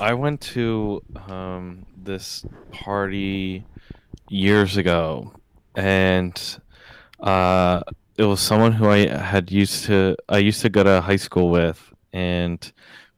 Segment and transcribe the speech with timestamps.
[0.00, 3.64] I went to um, this party
[4.28, 5.32] years ago,
[5.74, 6.58] and
[7.20, 7.82] uh,
[8.16, 11.50] it was someone who I had used to I used to go to high school
[11.50, 12.72] with, and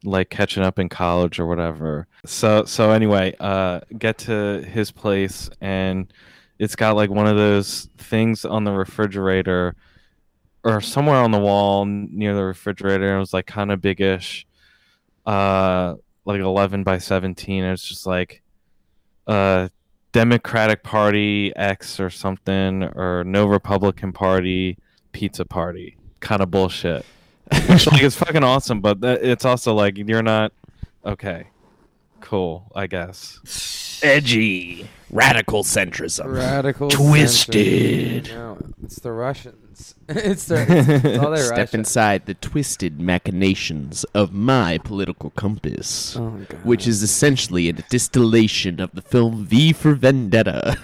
[0.05, 2.07] like catching up in college or whatever.
[2.27, 6.13] So so anyway, uh, get to his place, and
[6.59, 9.75] it's got like one of those things on the refrigerator
[10.65, 13.09] or somewhere on the wall near the refrigerator.
[13.09, 14.47] And it was like kind of biggish,
[15.25, 15.95] uh,
[16.27, 17.65] like 11 by 17.
[17.65, 18.43] And it's just like,
[19.27, 19.69] uh,
[20.13, 24.79] Democratic Party X or something, or no Republican Party
[25.13, 27.05] pizza party kind of bullshit.
[27.69, 30.53] Which like it's fucking awesome, but that, it's also like you're not
[31.05, 31.49] okay.
[32.21, 34.01] Cool, I guess.
[34.03, 34.89] Edgy.
[35.11, 36.35] Radical centrism.
[36.35, 38.25] Radical Twisted.
[38.25, 38.35] centrism.
[38.35, 39.13] No, it's the
[39.77, 39.95] Russians.
[40.09, 46.17] it's the it's, it's all their Step inside the twisted machinations of my political compass,
[46.17, 46.65] Oh god.
[46.65, 50.77] which is essentially a distillation of the film V for Vendetta.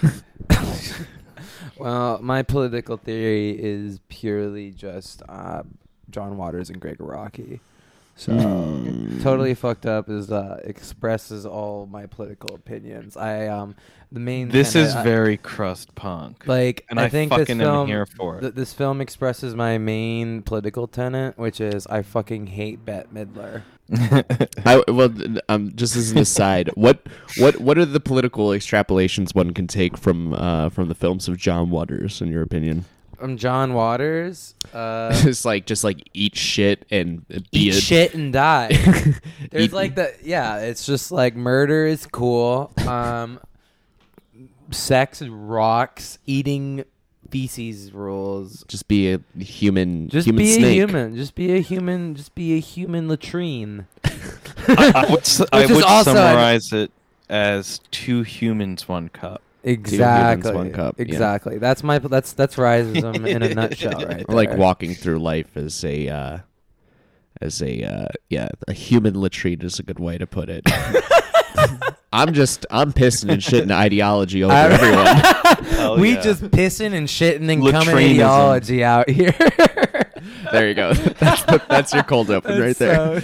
[1.77, 5.63] well, my political theory is purely just uh,
[6.09, 7.59] John Waters and Gregg Araki.
[8.15, 9.21] So Hmm.
[9.23, 13.17] totally fucked up is uh, expresses all my political opinions.
[13.17, 13.75] I um
[14.13, 16.43] the main This is I- very crust punk.
[16.47, 18.41] like and I, I think fucking this am film, here for it.
[18.41, 23.63] th- this film expresses my main political tenet, which is I fucking hate Bette Midler.
[24.65, 25.13] I, well,
[25.49, 26.99] um, just as an aside, what
[27.37, 31.37] what what are the political extrapolations one can take from uh, from the films of
[31.37, 32.85] John Waters, in your opinion?
[33.19, 38.13] Um, John Waters, uh, Just like just like eat shit and be eat a, shit
[38.15, 38.69] and die.
[39.51, 42.71] There's Eat- like the yeah, it's just like murder is cool.
[42.87, 43.39] Um,
[44.73, 46.19] sex rocks.
[46.25, 46.83] Eating
[47.29, 48.63] feces rules.
[48.67, 50.65] just be a human Just human be snake.
[50.65, 51.15] a human.
[51.15, 52.15] Just be a human.
[52.15, 53.87] Just be a human latrine.
[54.67, 56.91] I, I would, s- I Which is would also an- summarize it
[57.29, 59.41] as two humans, one cup.
[59.63, 60.53] Exactly.
[60.53, 61.03] one cup, yeah.
[61.05, 61.57] Exactly.
[61.57, 61.97] That's my.
[61.97, 64.25] That's that's riseism in a nutshell, right?
[64.27, 66.37] Or like walking through life as a uh,
[67.41, 70.63] as a uh, yeah a human latrine is a good way to put it.
[72.13, 75.05] I'm just I'm pissing and shitting ideology over everyone.
[75.67, 76.21] Hell we yeah.
[76.21, 79.35] just pissing and shitting and coming ideology out here.
[80.51, 80.93] There you go.
[81.19, 83.21] That's the, that's your cold open right there.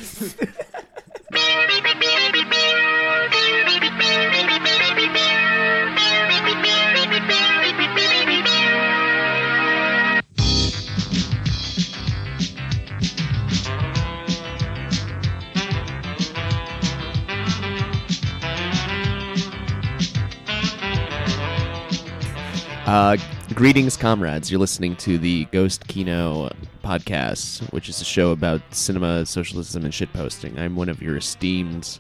[22.89, 23.15] Uh,
[23.53, 24.49] greetings, comrades.
[24.49, 26.49] You're listening to the Ghost Kino
[26.83, 30.57] podcast, which is a show about cinema, socialism, and shitposting.
[30.57, 31.99] I'm one of your esteemed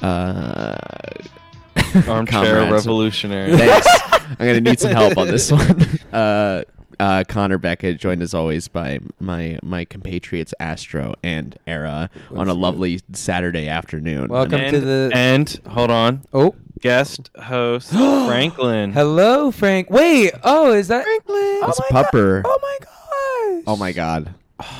[0.00, 0.74] uh,
[2.08, 2.72] Armchair comrades.
[2.72, 3.58] revolutionary.
[3.58, 3.86] Thanks.
[4.30, 5.86] I'm gonna need some help on this one.
[6.14, 6.62] Uh,
[6.98, 12.54] uh, Connor Beckett, joined as always by my my compatriots Astro and Era on a
[12.54, 14.28] lovely Saturday afternoon.
[14.28, 17.90] Welcome and, to the- and hold on, oh, guest host
[18.26, 18.92] Franklin.
[18.92, 19.90] hello, Frank.
[19.90, 20.32] Wait.
[20.42, 21.36] Oh, is that Franklin?
[21.62, 22.42] Oh It's my Pupper.
[22.42, 22.50] God.
[22.52, 23.64] Oh my gosh.
[23.66, 24.34] Oh my god.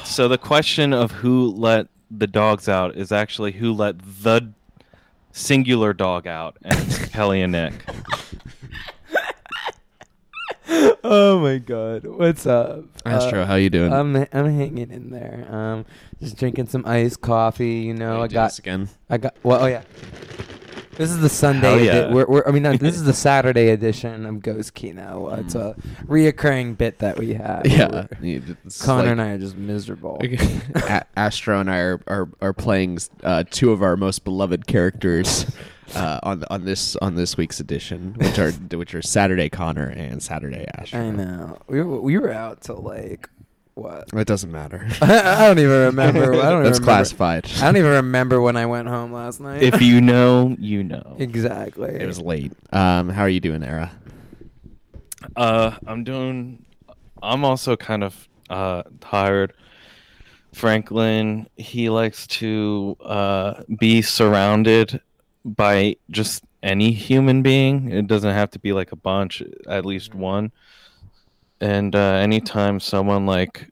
[0.04, 4.52] So the question of who let the dogs out is actually who let the
[5.32, 7.74] singular dog out, and it's Kelly and Nick.
[11.08, 12.04] Oh my god.
[12.04, 12.84] What's up?
[13.04, 13.92] Astro, Uh, how you doing?
[13.92, 15.46] I'm I'm hanging in there.
[15.48, 15.86] Um,
[16.20, 17.82] just drinking some iced coffee.
[17.82, 18.88] You know, Can I do got this again.
[19.08, 19.36] I got.
[19.44, 19.82] Well, oh yeah.
[20.96, 21.68] This is the Sunday.
[21.68, 22.12] Hell edi- yeah.
[22.12, 25.28] we're, we're, I mean, this is the Saturday edition of Ghost Kino.
[25.34, 25.76] It's a
[26.06, 27.64] reoccurring bit that we have.
[27.64, 28.10] Mm.
[28.22, 28.46] Yeah.
[28.64, 30.20] it's Connor like- and I are just miserable.
[30.74, 35.46] A- Astro and I are are, are playing uh, two of our most beloved characters
[35.94, 40.22] uh, on on this on this week's edition, which are which are Saturday Connor and
[40.22, 41.00] Saturday Astro.
[41.00, 41.58] I know.
[41.68, 43.28] We were, we were out till like
[43.76, 44.08] what?
[44.14, 44.86] It doesn't matter.
[45.02, 46.22] I don't even remember.
[46.22, 46.84] I don't That's even remember.
[46.84, 47.46] classified.
[47.58, 49.62] I don't even remember when I went home last night.
[49.62, 51.16] if you know, you know.
[51.18, 51.90] exactly.
[51.90, 52.52] It was late.
[52.72, 53.92] Um, how are you doing, Era?
[55.36, 56.64] Uh, I'm doing.
[57.22, 59.52] I'm also kind of uh, tired.
[60.52, 65.00] Franklin, he likes to uh, be surrounded
[65.44, 67.90] by just any human being.
[67.90, 70.52] It doesn't have to be like a bunch, at least one.
[71.60, 73.68] And uh, anytime someone like,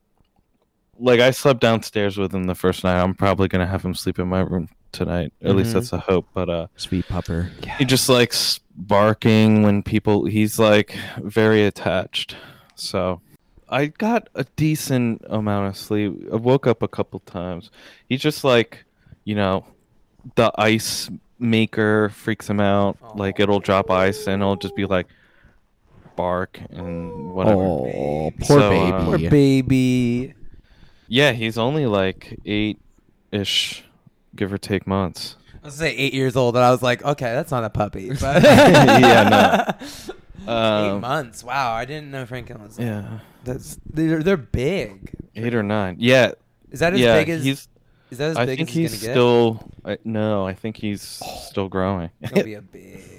[0.99, 4.19] like I slept downstairs with him the first night, I'm probably gonna have him sleep
[4.19, 5.33] in my room tonight.
[5.43, 5.75] At least Mhm.
[5.75, 6.27] that's a hope.
[6.35, 7.51] But uh, Sweet pupper.
[7.79, 12.35] he just likes barking when people he's like very attached
[12.75, 13.21] so
[13.69, 17.71] i got a decent amount of sleep i woke up a couple times
[18.09, 18.85] he's just like
[19.23, 19.65] you know
[20.35, 21.09] the ice
[21.39, 22.97] maker freaks him out.
[23.17, 25.07] Like it'll drop ice and it'll just be like
[26.17, 27.63] bark and whatever.
[27.63, 29.05] Oh, poor So, uh, baby.
[29.23, 30.35] Poor baby.
[31.09, 32.79] Yeah, he's only like eight
[33.31, 33.85] ish,
[34.35, 35.37] give or take months.
[35.63, 38.11] I was say eight years old, and I was like, okay, that's not a puppy.
[38.21, 41.43] But Yeah, eight eight months.
[41.43, 42.79] Wow, I didn't know Franklin was.
[42.79, 45.11] Yeah, That's they're they're big.
[45.35, 45.97] eight or nine.
[45.99, 46.33] Yeah,
[46.71, 47.19] Is that as yeah.
[47.19, 47.45] big as?
[47.45, 47.69] he's.
[48.11, 49.71] is that as I big think as he's, he's gonna still.
[49.85, 52.11] I, no, I think he's still growing.
[52.21, 52.35] get?
[52.35, 53.14] He'll be a big pup.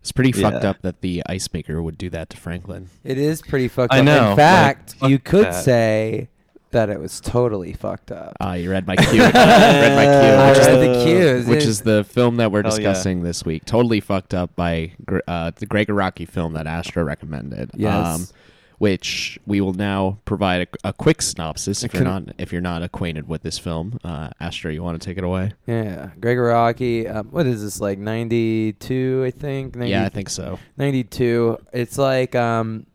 [0.00, 2.88] It's pretty fucked up that the ice maker would do that to Franklin.
[3.04, 4.04] It is pretty fucked I up.
[4.04, 5.64] know, In fact, fuck you could that.
[5.64, 6.28] say
[6.70, 8.36] that it was totally fucked up.
[8.40, 9.20] Ah, you read my cue.
[9.22, 11.46] read my cue, which is read the the cues.
[11.46, 12.76] which It- is the film that we're Hell yeah.
[12.76, 13.64] discussing this week.
[13.64, 14.92] Totally fucked up by
[15.26, 17.70] uh, the Gregg Araki film that Astro recommended.
[17.74, 18.32] Um, Yes.
[18.78, 22.82] Which we will now provide a, a quick synopsis if you're couldn't- if you're not
[22.84, 23.98] acquainted with this film.
[24.04, 25.52] Uh, Astro, you want to take it away?
[25.66, 27.12] yeah, Gregg Araki.
[27.12, 27.98] Um, what is this like?
[27.98, 29.74] Ninety two, I think.
[29.74, 30.58] 90, Yeah, I think so.
[30.76, 32.86] 92 it's like um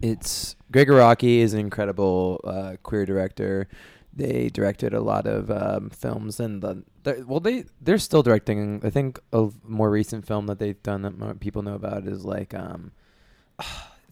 [0.00, 3.68] it's Gregg Araki is an incredible uh, queer director
[4.14, 6.82] they directed a lot of um, films and the
[7.26, 11.18] well they they're still directing i think a more recent film that they've done that
[11.18, 12.92] more people know about is like um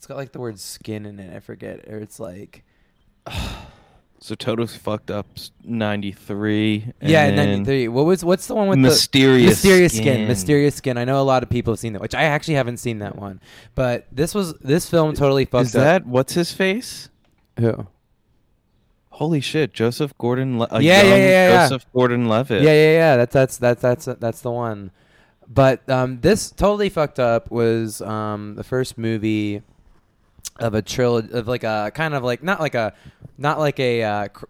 [0.04, 2.62] it's got like the word skin in it i forget or it's like
[4.20, 5.26] So Toto's fucked up
[5.64, 6.92] ninety three.
[7.00, 10.02] yeah 93 what was what's the one with Mysterious the mysterious skin.
[10.14, 10.28] Skin.
[10.28, 12.76] mysterious skin i know a lot of people have seen that which i actually haven't
[12.78, 13.40] seen that one
[13.74, 17.08] but this was this film totally fucked Is up that what's his face?
[17.58, 17.86] who
[19.10, 20.58] Holy shit, Joseph Gordon.
[20.58, 21.68] Le- Yeah, yeah, yeah, yeah.
[21.68, 22.62] Joseph Gordon Levitt.
[22.62, 23.16] Yeah, yeah, yeah.
[23.16, 24.90] That's that's that's that's that's the one.
[25.46, 29.62] But um, this totally fucked up was um, the first movie
[30.56, 32.92] of a trilogy of like a kind of like not like a
[33.36, 34.44] not like a uh, cr-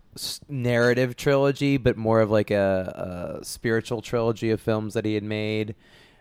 [0.48, 5.24] narrative trilogy, but more of like a, a spiritual trilogy of films that he had
[5.24, 5.74] made.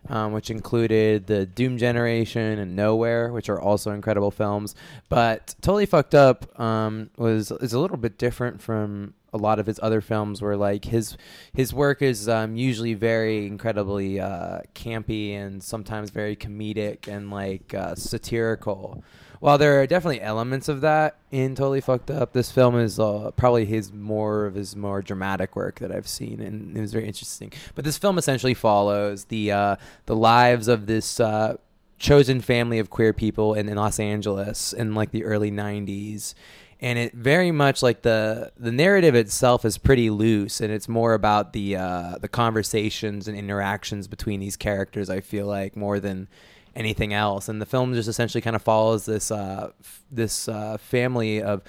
[0.10, 4.76] Um, which included the Doom Generation and Nowhere, which are also incredible films.
[5.08, 9.66] But totally fucked up um, was is a little bit different from a lot of
[9.66, 11.16] his other films, where like his
[11.54, 17.74] his work is um, usually very incredibly uh, campy and sometimes very comedic and like
[17.74, 19.02] uh, satirical.
[19.44, 23.32] While there are definitely elements of that in Totally Fucked Up, this film is uh,
[23.36, 27.06] probably his more of his more dramatic work that I've seen, and it was very
[27.06, 27.52] interesting.
[27.76, 29.76] But this film essentially follows the uh,
[30.06, 31.58] the lives of this uh,
[32.00, 36.36] chosen family of queer people in, in Los Angeles in like the early '90s,
[36.80, 41.14] and it very much like the the narrative itself is pretty loose, and it's more
[41.14, 45.10] about the uh, the conversations and interactions between these characters.
[45.10, 46.30] I feel like more than
[46.76, 47.50] anything else.
[47.50, 51.62] And the film just essentially kind of follows this uh, f- this uh, family of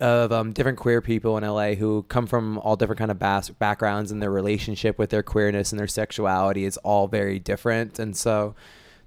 [0.00, 3.50] of um, different queer people in LA who come from all different kind of bas-
[3.50, 7.98] backgrounds, and their relationship with their queerness and their sexuality is all very different.
[7.98, 8.54] And so.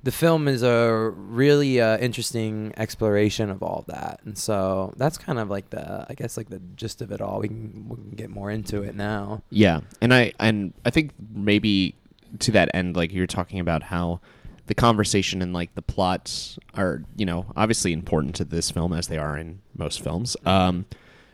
[0.02, 5.38] The film is a really uh, interesting exploration of all that, and so that's kind
[5.38, 7.42] of like the, I guess, like the gist of it all.
[7.42, 9.44] We can, we can get more into it now.
[9.50, 11.96] Yeah, and I and I think maybe
[12.40, 14.22] to that end, like you're talking about how
[14.70, 19.08] the conversation and like the plots are, you know, obviously important to this film as
[19.08, 20.38] they are in most films.
[20.46, 20.86] Um,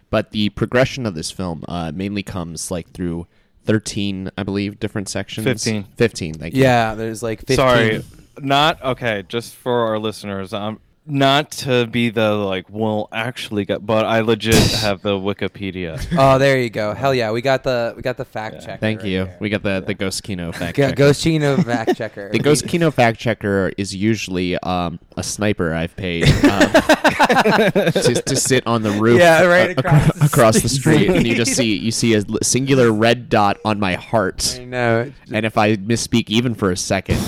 [0.10, 3.28] but the progression of this film uh, mainly comes like through
[3.66, 5.44] thirteen, I believe, different sections.
[5.44, 5.84] 15.
[5.98, 6.34] Fifteen.
[6.34, 6.64] Thank you.
[6.64, 7.56] Yeah, there's like 15.
[7.58, 8.04] Sorry,
[8.40, 9.26] not okay.
[9.28, 14.22] Just for our listeners, um, not to be the like, well, actually, got, but I
[14.22, 16.04] legit have the Wikipedia.
[16.18, 16.94] Oh, there you go.
[16.94, 18.78] Hell yeah, we got the we got the fact checker.
[18.80, 19.26] Thank right you.
[19.26, 19.38] here.
[19.40, 20.76] We got the the Ghost Kino fact.
[20.78, 20.96] Go- checker.
[20.96, 22.30] Ghost Kino fact checker.
[22.32, 28.36] The Ghost Kino fact checker is usually um, a sniper I've paid um, to, to
[28.36, 31.06] sit on the roof, Yeah, right a- across the across the street.
[31.06, 34.58] street, and you just see you see a singular red dot on my heart.
[34.60, 35.12] I know.
[35.32, 37.20] And if I misspeak even for a second,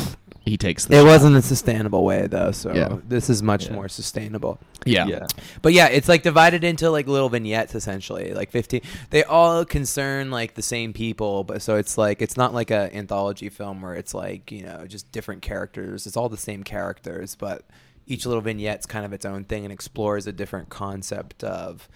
[0.47, 1.05] he takes the It shot.
[1.05, 2.97] wasn't a sustainable way though, so Yeah.
[3.07, 3.73] this is much Yeah.
[3.73, 4.59] more sustainable.
[4.85, 5.05] Yeah.
[5.07, 5.27] yeah.
[5.61, 8.81] But yeah, it's like divided into like little vignettes essentially, like 15.
[9.09, 12.89] They all concern like the same people, but so it's like it's not like a
[12.95, 16.07] anthology film where it's like, you know, just different characters.
[16.07, 17.63] It's all the same characters, but
[18.05, 21.89] each little vignette's kind of its own thing and explores a different concept of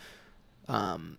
[0.68, 1.18] um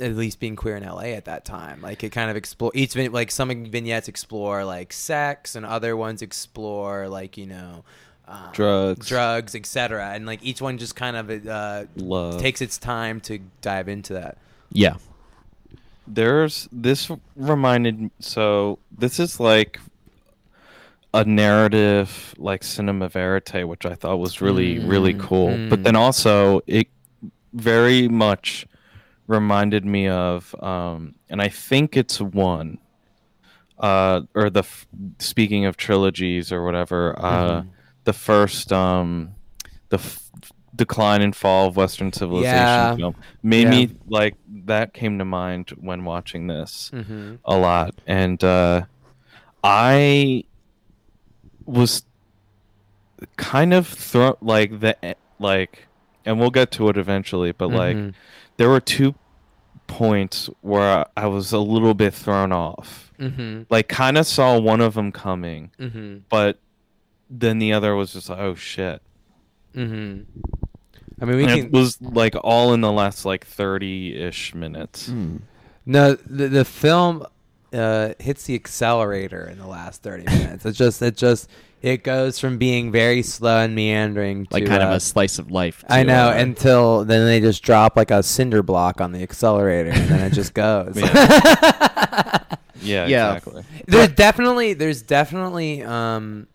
[0.00, 1.80] at least being queer in LA at that time.
[1.82, 5.96] Like it kind of explore each vin- like some vignettes explore like sex and other
[5.96, 7.84] ones explore like, you know,
[8.26, 9.06] um, Drugs.
[9.08, 10.10] drugs, etc.
[10.14, 12.40] And like each one just kind of uh, Love.
[12.40, 14.38] takes its time to dive into that.
[14.72, 14.96] Yeah.
[16.06, 19.78] There's this reminded so this is like
[21.14, 25.84] a narrative like cinema verite which I thought was really really Mm, cool but mm.
[25.84, 26.88] then also it
[27.52, 28.66] very much
[29.30, 32.78] reminded me of um and I think it's one
[33.78, 34.86] uh, or the f-
[35.18, 37.62] speaking of trilogies or whatever, uh,
[38.04, 39.30] the first um,
[39.88, 40.30] the f-
[40.76, 42.96] decline and fall of Western civilization Yeah.
[42.96, 43.70] film made Yeah.
[43.70, 44.34] me like
[44.66, 47.36] that came to mind when watching this Mm-hmm.
[47.46, 48.82] a lot, and uh,
[49.64, 50.44] I
[51.64, 52.02] was
[53.36, 54.94] kind of thrown like the
[55.38, 55.86] like,
[56.26, 58.14] and we'll get to it eventually, but like Mhm.
[58.58, 59.14] there were two
[59.90, 63.12] points where I was a little bit thrown off.
[63.18, 63.64] Mm-hmm.
[63.68, 66.18] Like, kind of saw one of them coming, Mm-hmm.
[66.30, 66.58] but
[67.28, 69.02] then the other was just like, oh shit.
[69.74, 70.22] Mm-hmm.
[71.20, 71.66] I mean, we And can.
[71.66, 75.08] it was like all in the last like 30 ish minutes.
[75.08, 75.36] Hmm.
[75.86, 77.24] No, the the film
[77.72, 80.64] uh, hits the accelerator in the last thirty minutes.
[80.64, 81.48] It's just it just
[81.82, 85.38] it goes from being very slow and meandering to Like kind of uh, a slice
[85.38, 85.82] of life.
[85.88, 89.90] I know uh, until then they just drop like a cinder block on the accelerator
[89.90, 90.96] and then it just goes.
[92.82, 93.36] Yeah, Yeah.
[93.36, 93.62] exactly.
[93.86, 96.46] there's definitely there's definitely um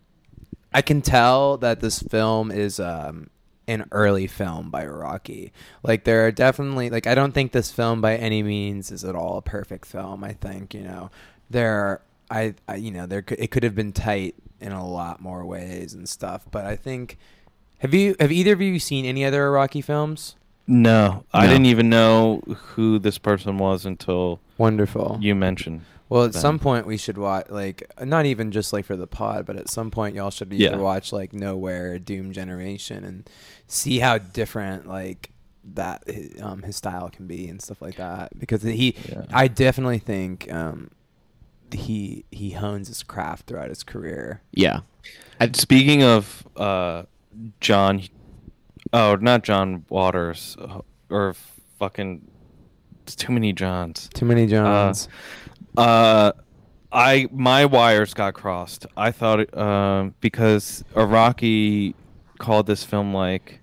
[0.74, 3.30] I can tell that this film is um
[3.68, 5.50] an early film by Araki.
[5.82, 9.14] Like there are definitely like I don't think this film by any means is at
[9.14, 10.22] all a perfect film.
[10.22, 11.10] I think, you know,
[11.50, 14.86] there are I, I you know, there could, it could have been tight in a
[14.86, 17.18] lot more ways and stuff, but I think
[17.78, 20.36] have you have either of you seen any other Araki films?
[20.68, 25.18] No, I didn't even know who this person was until Wonderful.
[25.20, 25.82] you mentioned.
[26.08, 26.40] Well, at then.
[26.42, 29.68] some point we should watch like not even just like for the pod, but at
[29.68, 30.76] some point y'all should either Yeah.
[30.76, 33.28] watch like Nowhere, Doom Generation, and
[33.66, 35.30] see how different like
[35.74, 36.04] that
[36.40, 38.38] um, his style can be and stuff like that.
[38.38, 39.24] Because he, Yeah.
[39.32, 40.90] I definitely think um,
[41.72, 44.42] he he hones his craft throughout his career.
[44.52, 44.80] Yeah.
[45.40, 47.02] And speaking of uh,
[47.60, 48.02] John,
[48.92, 51.34] oh, not John Waters, uh, or
[51.78, 52.26] fucking,
[53.02, 54.08] it's too many Johns.
[54.14, 55.08] Too many Johns.
[55.08, 55.10] Uh,
[56.92, 58.86] I my wires got crossed.
[58.96, 61.94] I thought um, because Araki
[62.38, 63.60] called this film like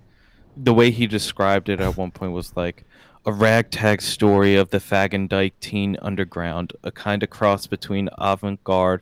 [0.56, 2.86] the way he described it at one point was like
[3.26, 9.02] a ragtag story of the Faggon-Dyke teen underground, a kind of cross between avant-garde,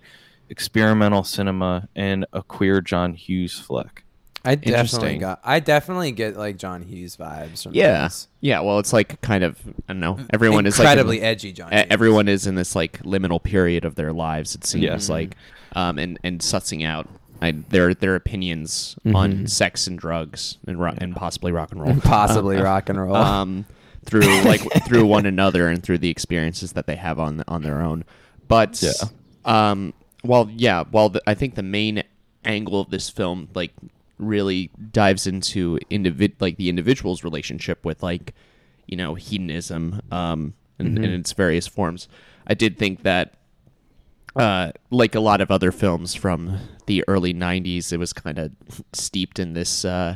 [0.49, 4.05] experimental cinema, and a queer John Hughes flick.
[4.43, 5.39] I definitely got.
[5.43, 7.63] I definitely get like John Hughes vibes.
[7.63, 8.03] From Yeah.
[8.03, 8.27] this.
[8.39, 8.61] Yeah.
[8.61, 10.19] Well, it's like kind of I don't know.
[10.31, 11.51] Everyone is like incredibly like edgy.
[11.51, 11.71] John.
[11.71, 11.85] Hughes.
[11.89, 14.55] everyone is in this like liminal period of their lives.
[14.55, 15.13] It seems Yeah.
[15.13, 15.35] like,
[15.75, 17.07] um, and and sussing out
[17.41, 19.15] I, their their opinions Mhm.
[19.15, 22.99] on sex and drugs and ro- and possibly rock and roll, possibly Uh, rock and
[22.99, 23.15] roll.
[23.17, 23.65] um,
[24.05, 27.81] through like through one another and through the experiences that they have on on their
[27.81, 28.03] own.
[28.47, 28.91] But Yeah.
[29.45, 29.93] um,
[30.23, 32.01] while yeah, while the, I think the main
[32.43, 33.71] angle of this film like
[34.21, 38.33] really dives into individ like the individual's relationship with like
[38.87, 42.07] you know hedonism um in, in its various forms.
[42.47, 43.35] I did think that
[44.35, 48.51] uh, like a lot of other films from the early 90s, it was kind of
[48.93, 50.15] steeped in this uh,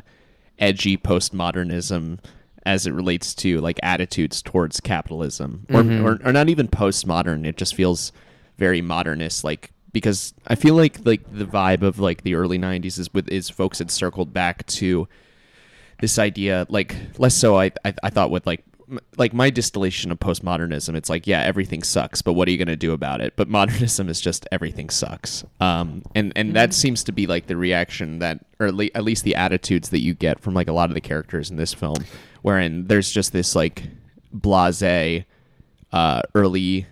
[0.58, 2.20] edgy postmodernism
[2.66, 7.46] as it relates to like attitudes towards capitalism or, or, or not even postmodern.
[7.46, 8.12] It just feels
[8.58, 13.00] very modernist, like because I feel like like the vibe of like the early 90s
[13.00, 15.08] is with is folks had circled back to
[16.02, 20.12] this idea like less so I, I I thought with like m- like my distillation
[20.12, 23.22] of postmodernism it's like yeah everything sucks but what are you going to do about
[23.22, 23.38] it?
[23.38, 25.46] But modernism is just everything sucks.
[25.62, 29.06] Um and and that seems to be like the reaction that or at, le- at
[29.06, 31.74] least the attitudes that you get from like a lot of the characters in this
[31.74, 32.04] film
[32.42, 33.84] wherein there's just this like
[34.34, 34.84] blase
[35.94, 36.86] uh early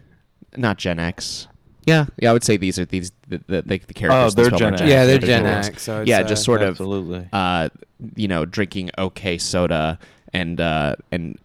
[0.55, 1.49] not gen x
[1.85, 4.49] yeah yeah i would say these are these the the, the, the characters in this
[4.51, 4.81] they're film Gen X.
[4.83, 5.67] yeah, they're Gen Gen X.
[5.67, 5.81] X.
[5.83, 7.27] So yeah uh, just sort of Absolutely.
[7.33, 7.69] uh,
[8.15, 9.99] you know, drinking OK Soda
[10.33, 11.37] and uh, and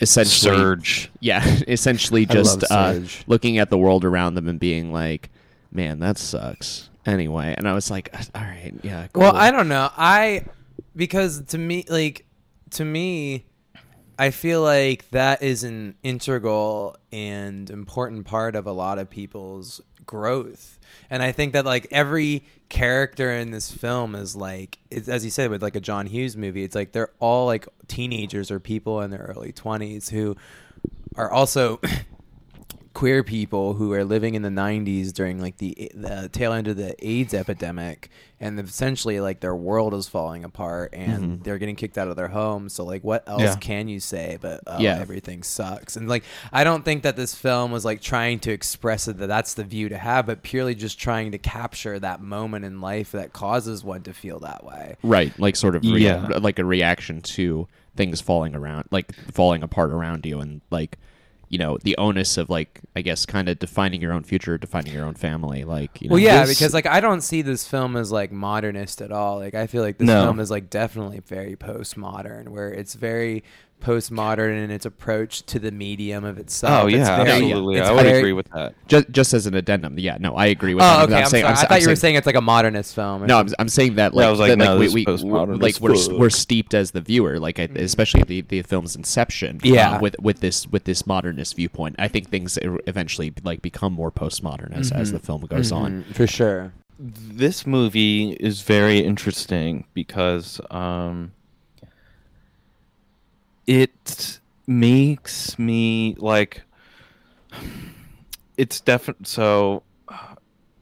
[0.00, 1.10] essentially, Surge.
[1.20, 5.30] yeah, essentially just uh, looking at the world around them and being like,
[5.72, 6.90] man, that sucks.
[7.06, 9.08] Anyway, and I was like, all right, yeah.
[9.12, 9.22] Cool.
[9.22, 9.90] Well, I don't know.
[9.96, 10.44] I
[10.96, 12.24] because to me, like
[12.70, 13.44] to me,
[14.18, 19.80] I feel like that is an integral and important part of a lot of people's
[20.06, 20.78] growth.
[21.10, 24.78] And I think that like every character in this film is like,
[25.08, 28.50] as you said, with like a John Hughes movie, it's like they're all like teenagers
[28.50, 30.36] or people in their early twenties who
[31.16, 31.80] are also
[32.94, 36.76] queer people who are living in the 90s during like the the tail end of
[36.76, 38.08] the AIDS epidemic
[38.38, 41.42] and essentially like their world is falling apart and mm-hmm.
[41.42, 43.56] they're getting kicked out of their homes so like what else Yeah.
[43.56, 44.96] can you say but oh, Yeah.
[44.98, 46.22] everything sucks and like
[46.52, 49.64] I don't think that this film was like trying to express it that that's the
[49.64, 53.82] view to have but purely just trying to capture that moment in life that causes
[53.82, 56.28] one to feel that way right, like sort of, rea- Yeah.
[56.40, 60.98] like a reaction to things falling around, like falling apart around you, and like
[61.48, 64.92] you know the onus of like I guess kind of defining your own future, defining
[64.92, 65.64] your own family.
[65.64, 68.32] Like you know, Well, yeah, this- because like I don't see this film as like
[68.32, 69.38] modernist at all.
[69.38, 70.24] Like I feel like this No.
[70.24, 73.44] film is like definitely very postmodern, where it's very
[73.84, 76.84] postmodern in its approach to the medium of itself.
[76.84, 77.76] Oh It's yeah, very- absolutely.
[77.76, 78.74] it's I would very- agree with that.
[78.88, 79.98] just just as an addendum.
[79.98, 81.02] Yeah, no, I agree with Oh, that.
[81.04, 81.22] okay.
[81.22, 81.44] I'm, saying.
[81.44, 83.26] I'm, I I'm thought you were saying- saying it's like a modernist film.
[83.26, 83.48] No, I'm.
[83.58, 86.18] I'm saying that Yeah, like, I was like, that, no, we, we like we're, fuck.
[86.18, 89.56] we're steeped as the viewer, like I, especially the the film's inception.
[89.56, 90.00] uh, Yeah.
[90.00, 94.72] with with this with this modernist viewpoint, I think things eventually like become more postmodern
[94.72, 96.04] as as the film goes on.
[96.04, 96.72] Mhm, for sure.
[96.98, 101.32] This movie is very interesting because um,
[103.66, 106.62] it makes me like
[108.56, 109.82] it's definitely so.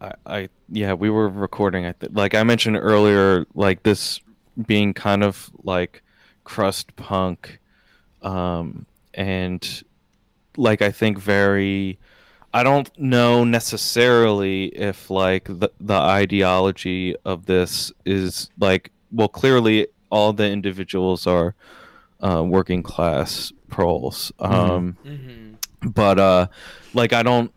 [0.00, 1.86] I, I yeah, we were recording.
[1.86, 4.20] I th- like I mentioned earlier, like this
[4.66, 6.02] being kind of like
[6.44, 7.60] crust punk,
[8.22, 9.84] um, and
[10.56, 11.98] like I think very.
[12.54, 19.86] I don't know necessarily if like the the ideology of this is like well clearly
[20.10, 21.54] all the individuals are
[22.22, 25.54] uh, working class proles um Mm-hmm.
[25.90, 26.46] but uh
[26.94, 27.52] like I don't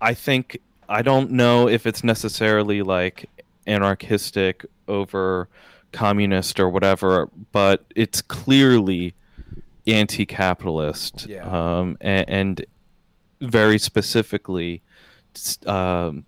[0.00, 0.58] I think
[0.88, 3.28] I don't know if it's necessarily like
[3.66, 5.48] anarchistic over
[5.92, 9.14] communist or whatever but it's clearly
[9.86, 11.44] anti-capitalist Yeah.
[11.78, 12.66] um and, and
[13.40, 14.82] very specifically
[15.34, 16.24] s- um,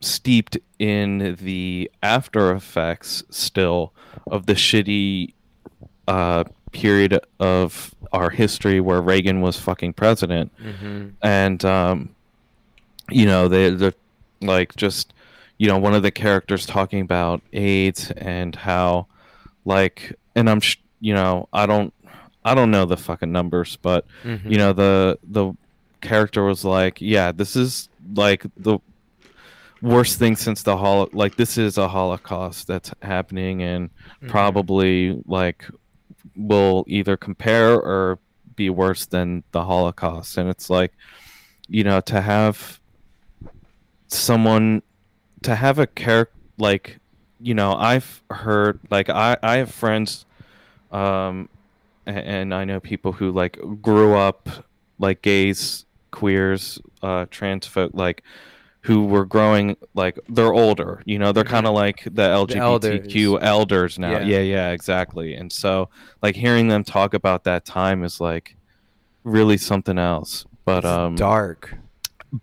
[0.00, 3.92] steeped in the after effects still
[4.26, 5.33] of the shitty
[6.08, 11.08] uh, period of our history where Reagan was fucking president Mm-hmm.
[11.22, 12.14] and um,
[13.10, 13.94] you know they they're
[14.40, 15.12] like just
[15.58, 19.06] you know one of the characters talking about AIDS and how
[19.64, 21.92] like and I'm sh- you know I don't
[22.44, 24.50] I don't know the fucking numbers but Mm-hmm.
[24.50, 25.52] you know the the
[26.00, 28.78] character was like yeah this is like the
[29.82, 34.28] worst thing since the hol like this is a holocaust that's happening and Mm-hmm.
[34.30, 35.64] probably like
[36.36, 38.18] will either compare or
[38.56, 40.36] be worse than the holocaust.
[40.38, 40.92] And it's like
[41.68, 42.80] you know to have
[44.08, 44.82] someone
[45.42, 46.98] to have a character like
[47.40, 50.24] you know i've heard like i i have friends
[50.92, 51.48] um
[52.06, 54.48] a- and i know people who like grew up
[54.98, 58.22] like gays queers uh trans folk like
[58.84, 63.98] who were growing like they're older you know they're kind of like the lgbtq elders,
[63.98, 64.20] now Yeah.
[64.24, 65.88] yeah yeah exactly and so
[66.22, 68.56] like hearing them talk about that time is like
[69.24, 71.74] really something else but It's um dark.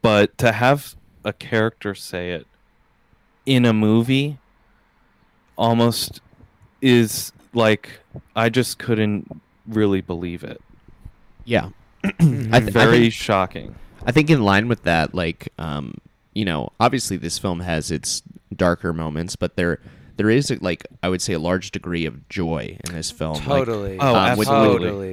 [0.02, 2.48] but to have a character say it
[3.46, 4.38] in a movie
[5.58, 6.22] almost
[6.82, 8.00] is like
[8.36, 10.62] I just couldn't really believe it.
[11.46, 11.70] Yeah,
[12.04, 12.52] Mm-hmm.
[12.54, 13.76] I, th- I Very think, shocking.
[14.06, 15.94] I think in line with that, like, um,
[16.34, 18.22] you know, obviously this film has its
[18.56, 19.80] darker moments, but there
[20.18, 23.36] there is like I would say a large degree of joy in this film.
[23.36, 23.98] Like, Totally.
[24.00, 24.48] Oh, um, which-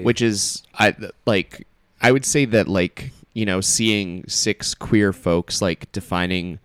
[0.04, 0.94] which is I
[1.26, 1.66] like
[2.00, 6.58] I would say that like you know seeing six queer folks like defining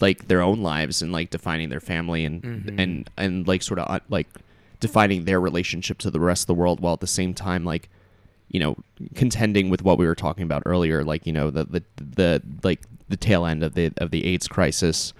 [0.00, 2.74] like their own lives and like defining their family and Mhm.
[2.80, 4.28] and and like sort of uh, like
[4.80, 7.88] defining their relationship to the rest of the world while at the same time like
[8.48, 8.76] you know
[9.14, 12.80] contending with what we were talking about earlier like you know the the the like
[13.08, 15.12] the tail end of the of the AIDS crisis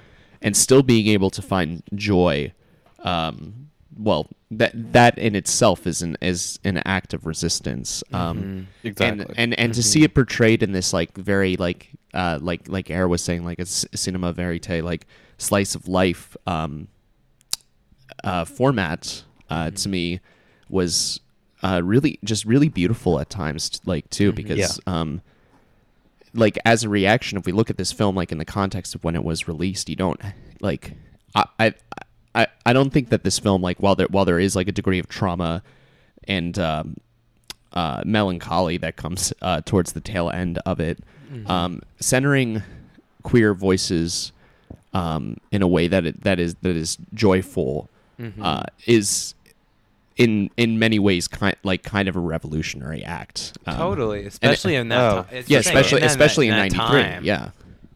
[0.42, 2.52] and still being able to find joy
[3.00, 8.66] um well that that in itself is an is an act of resistance um Mhm.
[8.84, 9.24] Exactly.
[9.28, 12.90] and and and to see it portrayed in this like very like uh like like
[12.90, 16.88] Air was saying like a c- cinema verite like slice of life um
[18.24, 20.20] uh format uh to me
[20.68, 21.20] was
[21.62, 25.20] uh really just really beautiful at times like too because um
[26.34, 29.02] like as a reaction if we look at this film like in the context of
[29.02, 30.20] when it was released you don't
[30.60, 30.92] like
[31.34, 31.74] I I
[32.34, 34.72] I, I don't think that this film like while there while there is like a
[34.72, 35.62] degree of trauma
[36.24, 36.96] and um
[37.70, 40.98] uh, melancholy that comes uh, towards the tail end of it,
[41.46, 42.62] um, centering
[43.22, 44.32] queer voices
[44.94, 48.42] um, in a way that it, that is that is joyful Mm-hmm.
[48.42, 49.34] uh, is
[50.18, 53.56] in in many ways kind like kind of a revolutionary act.
[53.66, 54.98] Um, totally, especially in that.
[54.98, 55.26] oh, time.
[55.30, 57.26] It's yeah, the thing, especially in especially in '93.
[57.26, 57.50] Yeah,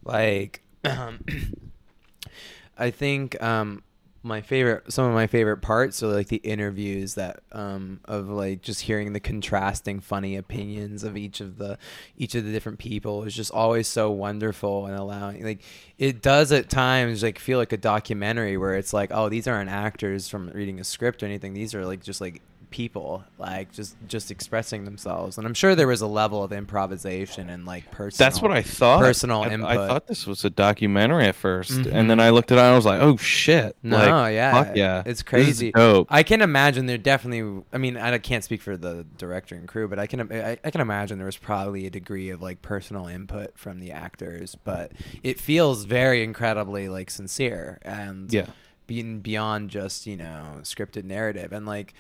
[0.05, 1.25] like um,
[2.79, 3.83] i think um
[4.23, 8.63] my favorite some of my favorite parts are like the interviews that um of like
[8.63, 11.77] just hearing the contrasting funny opinions of each of the
[12.17, 15.61] each of the different people is just always so wonderful and allowing like
[15.99, 19.71] it does at times like feel like a documentary where it's like oh these aren't
[19.71, 21.55] actors from reading a script or anything.
[21.55, 25.39] These are like just like people like just just expressing themselves.
[25.39, 28.63] And i'm sure there was a level of improvisation and like personal That's what I
[28.63, 29.01] thought.
[29.01, 31.93] personal I, I thought this was a documentary at 1st Mhm.
[31.95, 34.53] and then I looked at it and I was like, "Oh shit!" no like, yeah.
[34.65, 35.73] fuck yeah, it's crazy.
[35.77, 39.87] i can imagine there definitely i mean i can't speak for the director and crew
[39.87, 43.07] but i can I, I can imagine there was probably a degree of like personal
[43.07, 48.47] input from the actors but it feels very incredibly like sincere and yeah,
[48.87, 51.53] being beyond just you know scripted narrative.
[51.53, 51.95] And like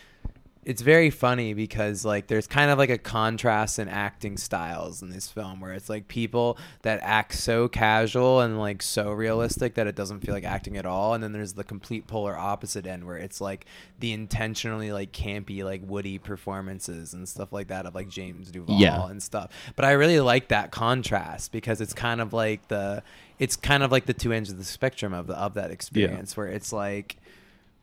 [0.64, 5.10] it's very funny because like there's kind of like a contrast in acting styles in
[5.10, 9.88] this film where it's like people that act so casual and like so realistic that
[9.88, 11.14] it doesn't feel like acting at all.
[11.14, 13.66] And then there's the complete polar opposite end where it's like
[13.98, 18.78] the intentionally like campy like woody performances and stuff like that of like james duval
[18.78, 19.06] Yeah.
[19.08, 19.50] and stuff.
[19.74, 23.02] But i really like that contrast because it's kind of like the
[23.40, 26.36] it's kind of like the two ends of the spectrum of the of that experience
[26.36, 27.16] where it's like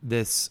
[0.02, 0.50] this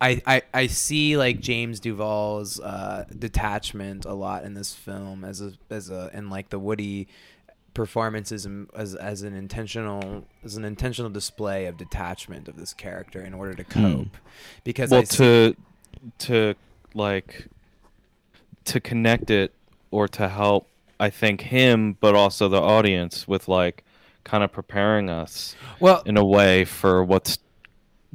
[0.00, 5.40] I, I, I see like James Duval's uh, detachment a lot in this film as
[5.40, 7.08] a as a and like the Woody
[7.74, 13.34] performances as as an intentional as an intentional display of detachment of this character in
[13.34, 14.16] order to cope.
[14.64, 15.56] Because I well, see- to
[16.18, 16.54] to
[16.94, 17.46] like
[18.64, 19.52] to connect it
[19.90, 20.66] or to help,
[20.98, 23.84] I think him, but also the audience with like
[24.24, 27.38] kind of preparing us well in a way for what's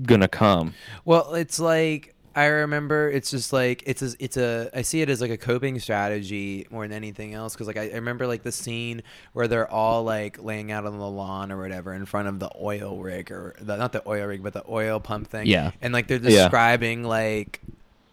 [0.04, 0.74] gonna come.
[1.04, 3.10] Well, it's like I remember.
[3.10, 4.70] It's just like it's a, it's a.
[4.74, 7.54] I see it as like a coping strategy more than anything else.
[7.54, 10.98] Because like I, I remember like the scene where they're all like laying out on
[10.98, 14.26] the lawn or whatever in front of the oil rig or the, not the oil
[14.28, 15.48] rig but the oil pump thing.
[15.48, 15.72] Yeah.
[15.82, 16.44] and like they're Yeah.
[16.44, 17.62] describing like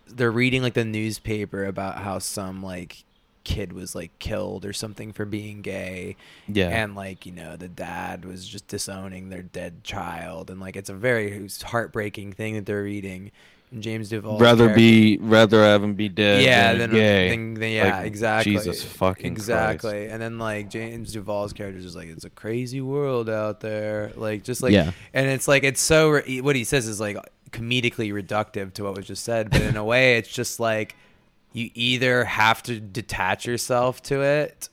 [0.06, 3.02] they're reading like the newspaper about how some like
[3.44, 6.16] kid was like killed or something for being gay
[6.48, 6.68] Yeah.
[6.68, 10.90] and like you know the dad was just disowning their dead child and like it's
[10.90, 13.30] a very heartbreaking thing that they're reading
[13.70, 16.42] and james Duval rather be rather have him be dead.
[16.44, 17.28] yeah than gay.
[17.30, 21.96] then- then- yeah Like, exactly Jesus fucking exactly and then like james Duval's character is
[21.96, 24.92] like it's a crazy world out there like just like Yeah.
[25.14, 27.16] and it's like it's so re- what he says is like
[27.50, 30.96] comedically reductive to what was just said but in a way it's just like
[31.52, 34.68] you either have to detach yourself to it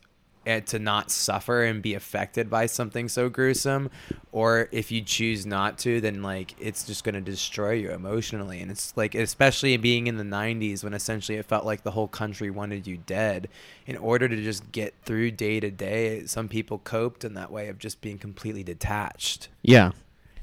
[0.45, 3.89] and to not suffer and be affected by something so gruesome
[4.31, 8.59] or if you choose not to then like it's just going to destroy you emotionally.
[8.61, 12.07] And it's like especially being in the 90s when essentially it felt like the whole
[12.07, 13.49] country wanted you dead.
[13.85, 17.67] In order to just get through day to day some people coped in that way
[17.67, 19.49] of just being completely detached.
[19.61, 19.91] Yeah.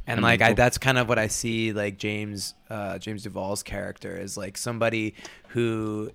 [0.07, 4.16] And like I, that's kind of what I see like James uh, James Duval's character
[4.16, 5.14] is like somebody
[5.49, 6.11] who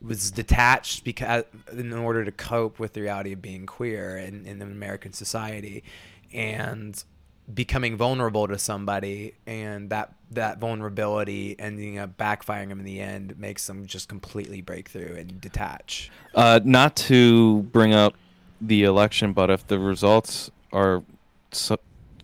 [0.00, 4.60] was detached because in order to cope with the reality of being queer in, in
[4.62, 5.84] American society
[6.32, 7.04] and
[7.52, 13.38] becoming vulnerable to somebody and that that vulnerability ending up backfiring them in the end
[13.38, 16.10] makes them just completely break through and detach.
[16.34, 18.14] Uh, not to bring up
[18.60, 21.02] the election, but if the results are
[21.50, 21.78] so,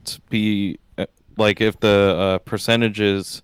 [0.05, 0.79] to be
[1.39, 3.43] like if the uh, percentages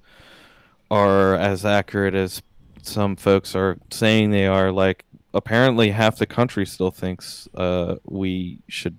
[0.91, 2.43] are as accurate as
[2.83, 8.59] some folks are saying they are, like apparently half the country still thinks uh, we
[8.69, 8.99] should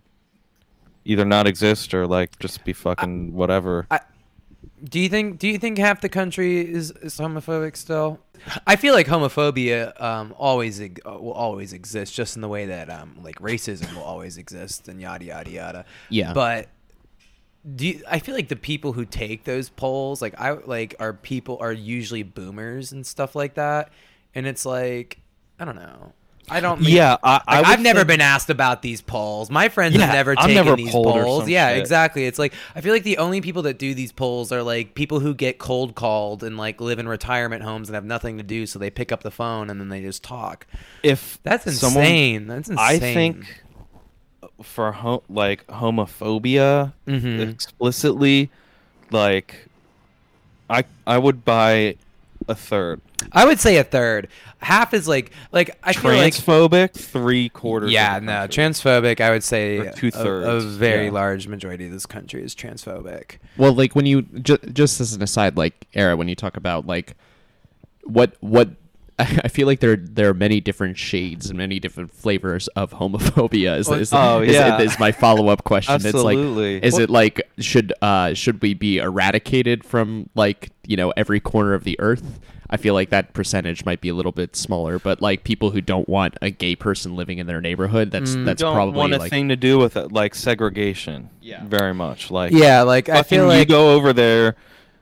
[1.05, 3.85] either not exist or like just be fucking whatever.
[3.91, 3.99] I,
[4.83, 8.19] do you think do you think half the country is, is homophobic still?
[8.67, 12.89] I feel like homophobia um, always uh, will always exist, just in the way that
[12.89, 15.85] um, like racism will always exist and yada yada yada.
[16.09, 16.33] Yeah.
[16.33, 16.67] But
[17.75, 21.13] do you, I feel like the people who take those polls, like I like, are
[21.13, 23.91] people are usually boomers and stuff like that,
[24.35, 25.19] and it's like
[25.59, 26.13] I don't know.
[26.47, 26.79] I don't.
[26.79, 29.49] mean- yeah, I, I like, I've never think- been asked about these polls.
[29.49, 31.49] My friends Yeah, have never taken never these polls.
[31.49, 31.79] Yeah, shit.
[31.79, 32.25] exactly.
[32.27, 35.19] It's like I feel like the only people that do these polls are like people
[35.19, 38.67] who get cold called and like live in retirement homes and have nothing to do,
[38.67, 40.67] so they pick up the phone and then they just talk.
[41.01, 42.45] if That's someone- insane.
[42.45, 42.85] That's insane.
[42.85, 43.63] I think
[44.63, 47.49] for ho- like homophobia Mhm.
[47.51, 48.49] explicitly,
[49.11, 49.67] like
[50.69, 51.95] I I would buy
[52.47, 53.01] a third.
[53.31, 54.27] I would say a third.
[54.59, 57.91] Half is like like I feel like Transphobic, three quarters.
[57.91, 58.63] yeah, no, country.
[58.63, 59.21] transphobic.
[59.21, 61.11] I would say two-thirds, A, very yeah.
[61.11, 63.37] large majority of this country is transphobic.
[63.57, 66.87] Well, like when you ju- just as an aside, like Era, when you talk about
[66.87, 67.15] like
[68.03, 68.69] what what
[69.19, 73.77] I feel like there there are many different shades and many different flavors of homophobia.
[73.77, 74.79] Is, is, oh, is, yeah.
[74.81, 75.93] is my follow up question?
[75.95, 76.75] Absolutely.
[76.77, 80.97] It's like, is Well- it like should uh should we be eradicated from like you
[80.97, 82.39] know every corner of the earth?
[82.69, 85.81] I feel like that percentage might be a little bit smaller, but like people who
[85.81, 88.43] don't want a gay person living in their neighborhood, that's Mm.
[88.45, 91.29] that's don't probably want a like thing to do with it, like segregation.
[91.41, 91.63] Yeah.
[91.65, 92.31] very much.
[92.31, 94.55] Like Yeah, like I feel like you go over there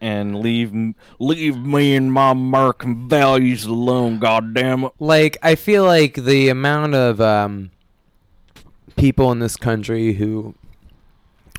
[0.04, 0.74] and leave
[1.18, 4.20] leave me and my American values alone.
[4.20, 4.92] God damn it!
[5.00, 7.72] like I feel like the amount of um,
[8.96, 10.56] people in this country who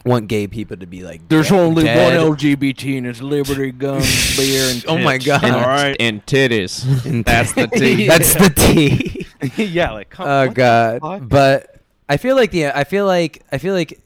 [0.04, 2.18] want gay people to be like There's dead- only dead.
[2.20, 5.16] one LGBT, and it's liberty, guns, beer, and Oh my.
[5.18, 5.42] God.
[5.42, 5.96] and, All right.
[5.98, 6.85] and titties.
[7.07, 8.07] And- That's the T.
[8.07, 9.26] That's the T.
[9.64, 11.28] yeah, like come, oh god.
[11.28, 13.98] But I feel like the I feel like I feel like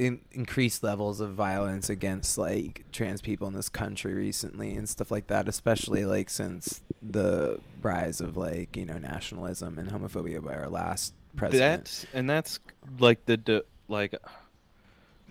[0.00, 5.10] in, increased levels of violence against like trans people in this country recently and stuff
[5.10, 10.54] like that, especially like since the rise of like you know nationalism and homophobia by
[10.54, 11.84] our last president.
[11.84, 12.60] That's and that's
[12.98, 14.14] like the de- like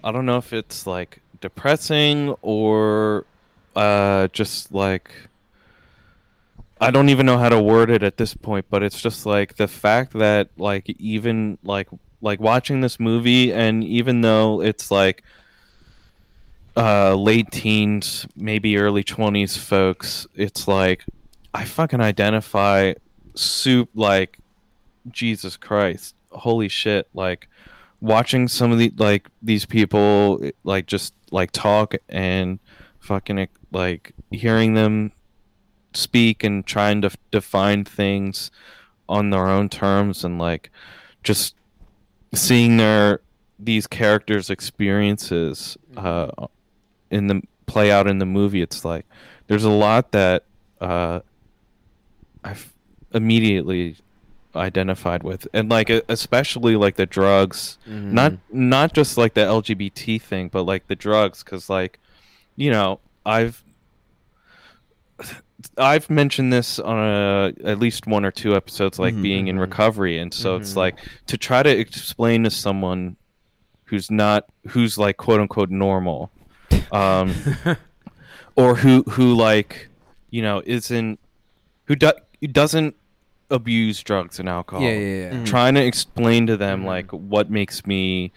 [0.03, 3.25] I don't know if it's like depressing or
[3.75, 5.11] uh just like
[6.79, 9.55] I don't even know how to word it at this point, but it's just like
[9.55, 11.87] the fact that like even like
[12.21, 15.23] like watching this movie and even though it's like
[16.77, 21.05] uh late teens, maybe early 20s folks, it's like
[21.53, 22.93] I fucking identify
[23.35, 24.37] soup like
[25.09, 27.07] Jesus Christ, holy shit!
[27.13, 27.47] Like
[28.01, 32.59] watching some of the like these people like just like talk and
[32.99, 35.11] fucking like hearing them
[35.93, 38.51] speak and trying to define things
[39.07, 40.69] on their own terms and like
[41.23, 41.55] just
[42.33, 43.21] seeing their
[43.57, 46.27] these characters experiences uh
[47.11, 49.05] in the play out in the movie it's like
[49.47, 50.43] there's a lot that
[50.81, 51.19] uh
[52.43, 52.71] i've
[53.13, 53.95] immediately
[54.55, 58.13] identified with and like especially like the drugs Mm-hmm.
[58.13, 61.99] not not just like the lgbt thing but like the drugs because like
[62.55, 63.63] you know i've
[65.77, 69.57] i've mentioned this on a, at least one or two episodes like Mhm, being in
[69.57, 69.61] mhm.
[69.61, 70.77] recovery and so it's Mhm.
[70.77, 73.17] like to try to explain to someone
[73.85, 76.31] who's not who's like quote unquote normal
[76.91, 77.33] um
[78.55, 79.89] or who who like
[80.29, 81.19] you know isn't
[81.85, 82.95] who, do, who doesn't
[83.49, 85.31] abuse drugs and alcohol yeah, yeah, yeah.
[85.33, 85.45] Mhm.
[85.45, 86.85] trying to explain to them Mhm.
[86.85, 88.31] like what makes me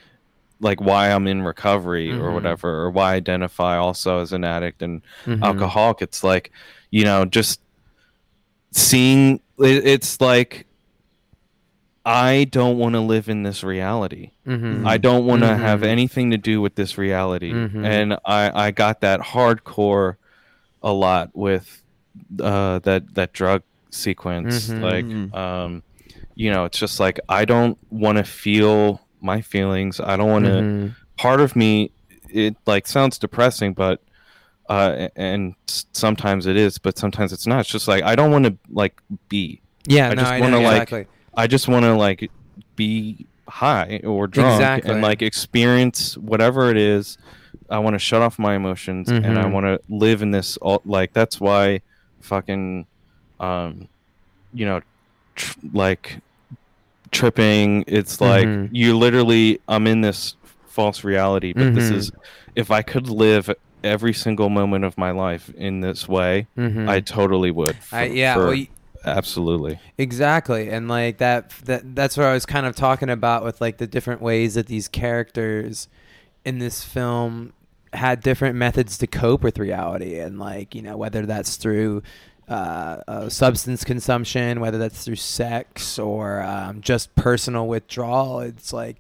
[0.63, 2.35] like why I'm in recovery or Mhm.
[2.35, 5.43] whatever or why I identify also as an addict and Mhm.
[5.43, 6.51] alcoholic it's like
[6.91, 7.61] you know just
[8.71, 10.67] seeing it, it's like
[12.05, 14.33] I don't want to live in this reality.
[14.47, 14.85] Mhm.
[14.85, 15.87] I don't want to have Mhm.
[15.87, 17.53] anything to do with this reality.
[17.53, 17.85] Mhm.
[17.87, 20.17] And I I got that hardcore
[20.83, 21.83] a lot with
[22.41, 24.83] uh that that drug sequence Mhm.
[24.83, 25.83] like um
[26.35, 30.01] you know it's just like I don't want to feel my feelings.
[30.01, 30.95] I don't want to Mhm.
[31.17, 31.91] part of me
[32.29, 34.01] it like sounds depressing but
[34.71, 35.55] uh and
[35.93, 38.99] sometimes it is but sometimes it's not it's just like i don't want to like
[39.29, 41.07] be Yeah, I no, just wanna, like, exactly.
[41.37, 42.31] i just want to like
[42.75, 44.91] be high or drunk Exactly.
[44.91, 47.19] and like experience whatever it is
[47.69, 49.53] i want to shut off my emotions and i Mhm.
[49.53, 51.83] want to live in this all like that's why
[52.23, 52.87] fucking
[53.41, 53.89] um
[54.55, 54.81] you know
[55.35, 56.19] tr- like
[57.13, 58.69] tripping it's like Mhm.
[58.73, 60.35] you literally i'm in this
[60.67, 61.95] false reality but this Mhm.
[61.97, 62.13] is
[62.57, 63.51] if i could live
[63.85, 66.89] every single moment of my life in this way Mhm.
[66.89, 68.69] i totally would I, yeah, for- well, y-
[69.05, 70.71] absolutely Exactly.
[70.71, 73.87] And like that that that's what I was kind of talking about with like the
[73.87, 75.89] different ways that these characters
[76.45, 77.53] in this film
[77.93, 82.03] had different methods to cope with reality and like, you know, whether that's through
[82.53, 88.41] uh, uh, substance consumption, whether that's through sex or um, just personal withdrawal.
[88.41, 88.97] It's like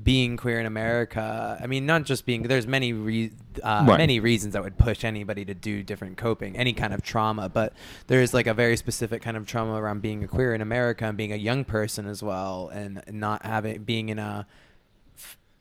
[0.00, 1.58] being queer in America.
[1.60, 2.42] I mean, not just being.
[2.44, 3.32] There's many re-
[3.64, 3.98] uh, Right.
[3.98, 7.48] many reasons that would push anybody to do different coping, any kind of trauma.
[7.48, 7.72] But
[8.06, 11.16] there's like a very specific kind of trauma around being a queer in America and
[11.16, 14.46] being a young person as well, and not having being in a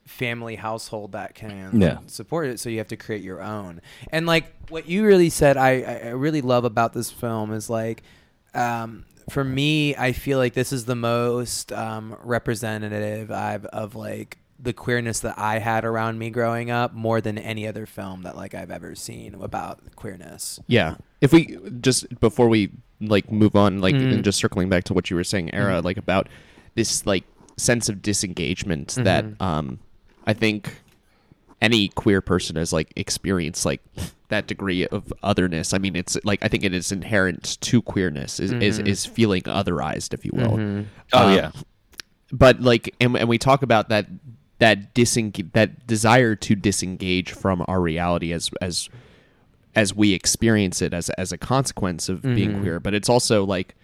[0.08, 1.98] family household that can Yeah.
[2.08, 2.60] support it.
[2.60, 3.82] So you have to create your own.
[4.12, 8.04] And like what you really said, I I really love about this film is like.
[8.54, 14.38] Um, for me, I feel like this is the most um, representative I've of like
[14.60, 18.36] the queerness that I had around me growing up, more than any other film that
[18.36, 20.60] like I've ever seen about queerness.
[20.68, 20.96] Yeah.
[21.22, 24.14] If we just before we like move on, like Mhm.
[24.14, 26.30] and just circling back to what you were saying, Era, like about
[26.76, 27.26] this like
[27.58, 29.42] sense of disengagement that Mhm.
[29.42, 29.80] um
[30.28, 30.82] I think
[31.62, 33.82] any queer person has like experienced like
[34.30, 35.74] that degree of otherness.
[35.74, 38.88] I mean, it's like I think it is inherent to queerness is is, Mhm.
[38.88, 40.58] is feeling otherized, if you will.
[40.58, 40.86] Mhm.
[41.14, 41.52] oh Uh, yeah
[42.32, 44.06] but like and, and we talk about that
[44.60, 48.90] that diseng- that desire to disengage from our reality as as
[49.76, 52.62] as we experience it as as a consequence of being Mhm.
[52.62, 53.76] queer but it's also like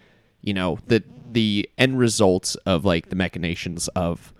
[0.41, 1.01] you know the
[1.32, 4.34] the end results of like the machinations of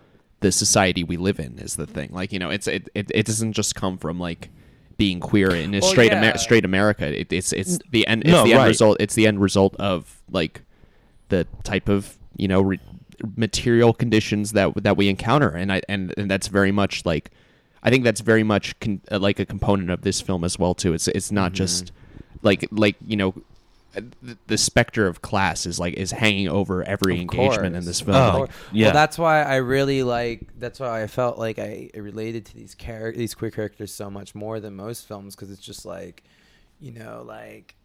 [0.43, 3.25] the society we live in is the thing like you know it's it, it, it
[3.25, 4.49] doesn't just come from like
[4.97, 6.21] being queer in a Well, straight yeah.
[6.21, 7.06] Amer- straight America.
[7.21, 8.21] It, it's it's the end.
[8.23, 8.67] It's No, the end right.
[8.67, 8.97] result.
[8.99, 10.62] It's the end result of like
[11.29, 12.79] the type of you know re-
[13.36, 17.32] material conditions that that we encounter, and I and, and that's very much like
[17.82, 20.75] I think that's very much con- uh, like a component of this film as well
[20.75, 20.93] too.
[20.93, 21.56] It's it's not Mm-hmm.
[21.63, 21.91] just
[22.43, 23.34] like like you know.
[24.47, 28.15] The, specter of class is like is hanging over every Of engagement in this film.
[28.17, 28.88] Oh, Like, yeah.
[28.88, 30.47] Well, that's why I really like.
[30.58, 34.34] That's why I felt like I, related to these char- these queer characters so much
[34.34, 36.23] more than most films because it's just like,
[36.79, 37.75] you know, like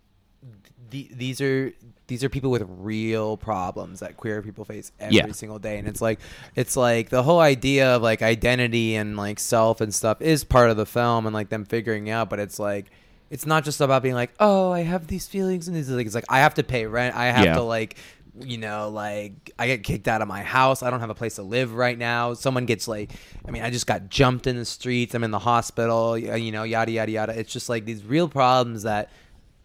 [0.91, 1.73] the, these are
[2.07, 5.33] these are people with real problems that queer people face every Yeah.
[5.33, 6.21] single day, and it's like
[6.57, 10.71] it's like the whole idea of like identity and like self and stuff is part
[10.71, 12.87] of the film and like them figuring out, but it's like.
[13.31, 15.91] It's not just about being like, oh, I have these feelings and these.
[15.91, 17.15] Like, it's like I have to pay rent.
[17.15, 17.55] I have Yeah.
[17.55, 17.97] to like
[18.41, 20.85] you know, like I get kicked out of my house.
[20.85, 22.35] I don't have a place to live right now.
[22.35, 23.11] Someone gets like,
[23.45, 25.13] I mean, I just got jumped in the streets.
[25.17, 26.11] I'm in the hospital.
[26.13, 27.37] Uh, you know, yada yada yada.
[27.39, 29.11] It's just like these real problems that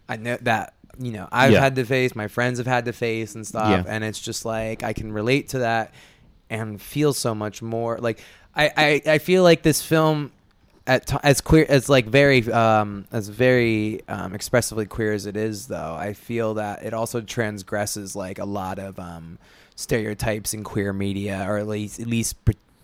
[0.08, 1.60] I know that you know I've Yeah.
[1.60, 2.16] had to face.
[2.16, 3.68] My friends have had to face and stuff.
[3.68, 3.84] Yeah.
[3.86, 5.94] And it's just like I can relate to that
[6.50, 7.98] and feel so much more.
[7.98, 8.20] Like
[8.56, 8.72] I
[9.06, 10.32] I, I feel like this film.
[10.86, 15.36] At t- as queer as like very um, as very um, expressively queer as it
[15.36, 19.38] is, though, I feel that it also transgresses like a lot of um,
[19.76, 22.36] stereotypes in queer media, or at least at least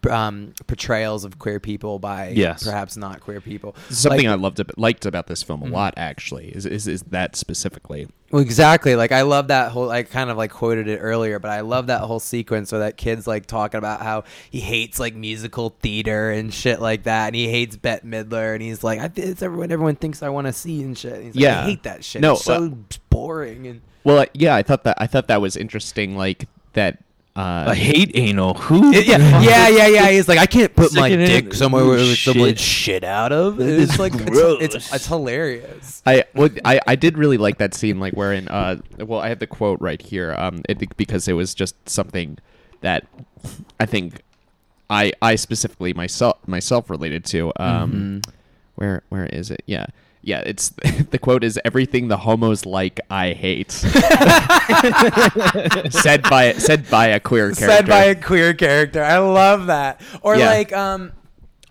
[0.08, 2.62] um, portrayals of queer people by Yes.
[2.64, 3.74] perhaps not queer people.
[3.90, 5.72] Something Like- I loved liked about this film a Mhm.
[5.72, 8.08] lot actually is, is is that specifically.
[8.30, 8.94] Well, exactly.
[8.94, 9.90] Like I love that whole.
[9.90, 12.96] I kind of like quoted it earlier, but I love that whole sequence where that
[12.96, 17.34] kid's like talking about how he hates like musical theater and shit like that, and
[17.36, 19.72] he hates Bette Midler, and he's like, I, "It's everyone.
[19.72, 21.60] Everyone thinks I want to see and shit." And he's like, Yeah.
[21.62, 22.22] I hate that shit.
[22.22, 22.70] No, it's so uh,
[23.10, 23.80] boring and.
[24.04, 26.16] Well, yeah, I thought that I thought that was interesting.
[26.16, 27.02] Like that.
[27.36, 28.54] Uh, I hate anal.
[28.54, 28.92] Who?
[28.92, 30.10] yeah, yeah, yeah, yeah.
[30.10, 31.20] He's like, I can't put my in.
[31.20, 32.58] dick somewhere where someone shit.
[32.58, 33.60] shit out of.
[33.60, 34.60] It's like gross.
[34.60, 36.02] it's, it's it's hilarious.
[36.04, 39.38] I well, I I did really like that scene, like wherein uh, well, I have
[39.38, 42.38] the quote right here, um, it, because it was just something
[42.80, 43.06] that
[43.78, 44.22] I think
[44.90, 47.52] I I specifically myself myself related to.
[47.56, 48.22] Um,
[48.74, 49.62] where where is it?
[49.66, 49.86] Yeah.
[50.22, 50.68] Yeah, it's
[51.10, 53.72] the quote is everything the homos like I hate.
[55.90, 57.66] said by said by a queer character.
[57.66, 59.02] Said by a queer character.
[59.02, 60.00] I love that.
[60.22, 60.46] Or Yeah.
[60.50, 61.12] like um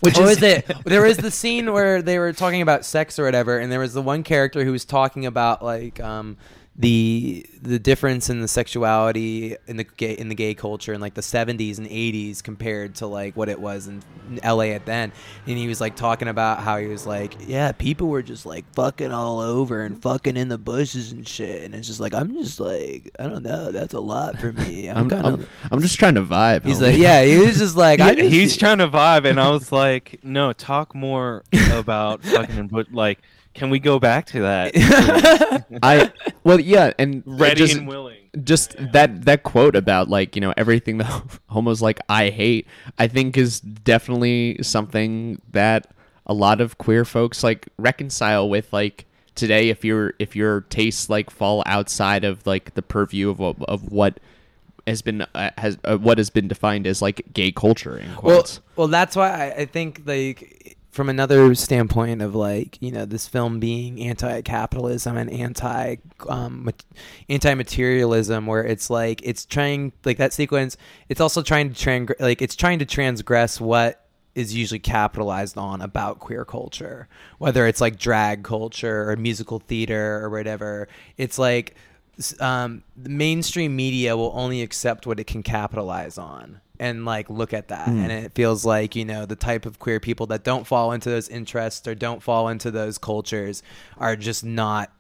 [0.02, 0.72] Which what is- was it?
[0.86, 3.94] There was the scene where they were talking about sex or whatever, and there was
[3.94, 6.38] the one character who was talking about like um
[6.80, 11.14] the the difference in the sexuality in the gay in the gay culture in like
[11.14, 14.02] the 70s and 80s compared to like what it was in
[14.46, 15.12] LA at then
[15.46, 18.64] and he was like talking about how he was like yeah people were just like
[18.76, 22.34] fucking all over and fucking in the bushes and shit and it's just like I'm
[22.36, 25.82] just like I don't know that's a lot for me I'm, I'm, kind I'm, I'm
[25.82, 26.66] just trying to vibe.
[26.66, 29.50] He's like, yeah, he was just like, He- just, he's trying to vibe, and I
[29.50, 32.68] was like, no, talk more about fucking.
[32.68, 33.20] But like,
[33.54, 34.72] can we go back to that?
[35.84, 36.12] I
[36.44, 38.18] well yeah, and Ready just, and willing.
[38.44, 43.08] just that that quote about like you know everything that homos like I hate I
[43.08, 45.88] think is definitely something that
[46.26, 51.10] a lot of queer folks like reconcile with like today if your if your tastes
[51.10, 54.20] like fall outside of like the purview of what- of what
[54.88, 58.18] has been uh, has uh, what has been defined as like gay culture in well,
[58.38, 58.60] quotes.
[58.76, 63.28] well, that's why I, I think like from another standpoint of like you know this
[63.28, 65.98] film being anti-capitalism and anti
[66.28, 66.70] um,
[67.30, 70.78] anti-materialism where it's like it's trying like that sequence.
[71.08, 75.82] It's also trying to trans like it's trying to transgress what is usually capitalized on
[75.82, 77.08] about queer culture,
[77.40, 80.88] whether it's like drag culture or musical theater or whatever.
[81.18, 81.76] It's like
[82.40, 87.68] um, mainstream media will only accept what it can capitalize on and like look at
[87.68, 87.88] that.
[87.88, 88.04] Mm.
[88.04, 91.10] And it feels like you know the type of queer people that don't fall into
[91.10, 93.62] those interests or don't fall into those cultures
[93.98, 94.92] are just not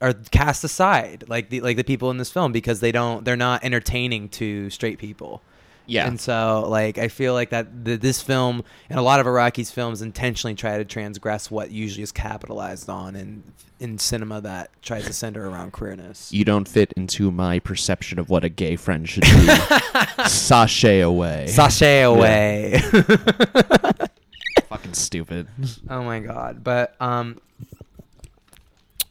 [0.00, 3.36] are cast aside like the like the people in this film because they don't they're
[3.36, 5.42] not entertaining to straight people
[5.88, 6.06] Yeah.
[6.06, 9.70] and so like i feel like that th- this film and a lot of Araki's
[9.70, 13.42] films intentionally try to transgress what usually is capitalized on in
[13.80, 18.28] in cinema that tries to center around queerness you don't fit into my perception of
[18.28, 19.48] what a gay friend should be.
[20.26, 21.46] Sashay away.
[21.48, 22.80] Sashay away
[24.68, 25.48] Fucking stupid.
[25.88, 26.62] Oh my god!
[26.62, 27.40] But um,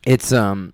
[0.06, 0.74] it's um,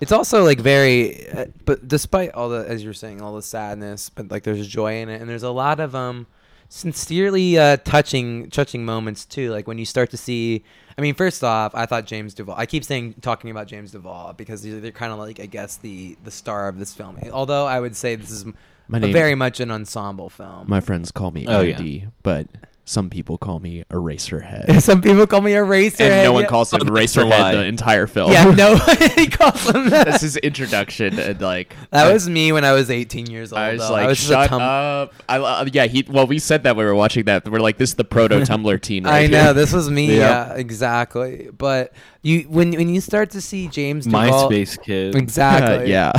[0.00, 1.28] it's also like very.
[1.28, 4.96] Uh, but despite all the, as you're saying, all the sadness, but like there's joy
[5.00, 6.26] in it, and there's a lot of um,
[6.68, 9.50] sincerely uh, touching, touching moments too.
[9.50, 10.64] Like when you start to see.
[10.98, 12.54] I mean, first off, I thought James Duval.
[12.56, 15.76] I keep saying talking about James Duval because they're, they're kind of like I guess
[15.76, 17.18] the the star of this film.
[17.32, 18.46] Although I would say this is
[18.88, 20.64] My name- very much an ensemble film.
[20.68, 22.06] My friends call me Oh, yeah.
[22.22, 22.46] But
[22.88, 24.80] some people call me Eraserhead.
[24.86, 26.00] Some people call me Eraserhead.
[26.02, 28.30] and no one calls him Oh, Eraserhead the entire film.
[28.30, 30.06] Yeah, nobody calls him that.
[30.06, 33.58] That's his introduction, and like That was me when I was 18 years old.
[33.58, 33.90] I was though.
[33.92, 35.12] like, was shut tum- up.
[35.28, 36.06] I, uh, yeah, he.
[36.08, 37.48] Well, we said that we were watching that.
[37.48, 39.02] We're like, this is the proto Tumblr teen.
[39.04, 39.52] Right I know here.
[39.52, 40.16] this was me.
[40.18, 40.50] Yeah.
[40.50, 41.48] Yeah, exactly.
[41.58, 45.16] But you, when when you start to see James Duval, MySpace kid.
[45.16, 45.90] exactly.
[45.90, 46.12] yeah.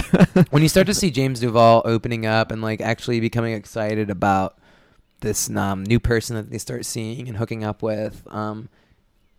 [0.49, 4.57] when you start to see James Duval opening up and like actually becoming excited about
[5.22, 8.70] this um, new person that they start seeing and hooking up with, um,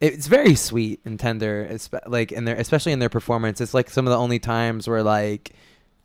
[0.01, 1.76] it's very sweet and tender.
[2.07, 5.03] Like in their, especially in their performance, it's like some of the only times where
[5.03, 5.53] like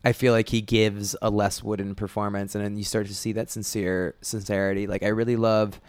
[0.04, 3.32] I feel like he gives a less wooden performance, and then you start to see
[3.32, 4.86] that sincere sincerity.
[4.86, 5.80] Like I really love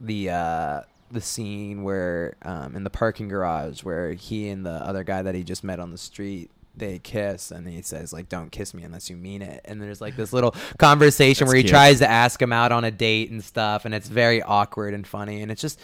[0.00, 5.04] the uh, the scene where um, in the parking garage where he and the other
[5.04, 8.50] guy that he just met on the street they kiss and he says like don't
[8.50, 9.60] kiss me unless you mean it.
[9.64, 11.70] And there's like this little conversation where he cute.
[11.70, 15.06] tries to ask him out on a date and stuff and it's very awkward and
[15.06, 15.78] funny and it's just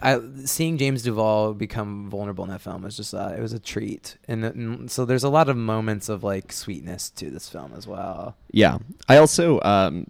[0.00, 3.58] I, seeing James Duval become vulnerable in that film was just uh, it was a
[3.58, 4.16] treat.
[4.28, 7.86] And, and so there's a lot of moments of like sweetness to this film as
[7.86, 8.36] well.
[8.50, 8.78] Yeah,
[9.08, 10.06] I also um,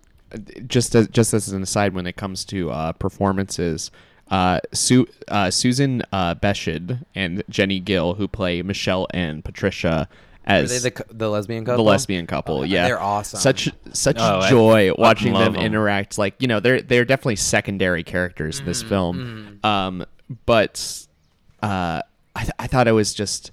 [0.67, 3.91] just as just as an aside, when it comes to uh, performances,
[4.33, 10.09] uh, Su- uh, Susan uh, Behshid and Jenee Gill, who play Michelle and Patricia
[10.47, 11.85] Are as they the, the lesbian couple.
[11.85, 12.59] the lesbian couple.
[12.61, 13.39] Oh, yeah, they're awesome.
[13.39, 15.63] Such such Oh, joy fucking watching them love 'em.
[15.63, 16.17] interact.
[16.19, 19.61] Like you know, they're they're definitely secondary characters in this film.
[19.63, 20.05] Um,
[20.47, 21.07] but
[21.63, 22.01] uh,
[22.35, 23.53] I th- I thought it was just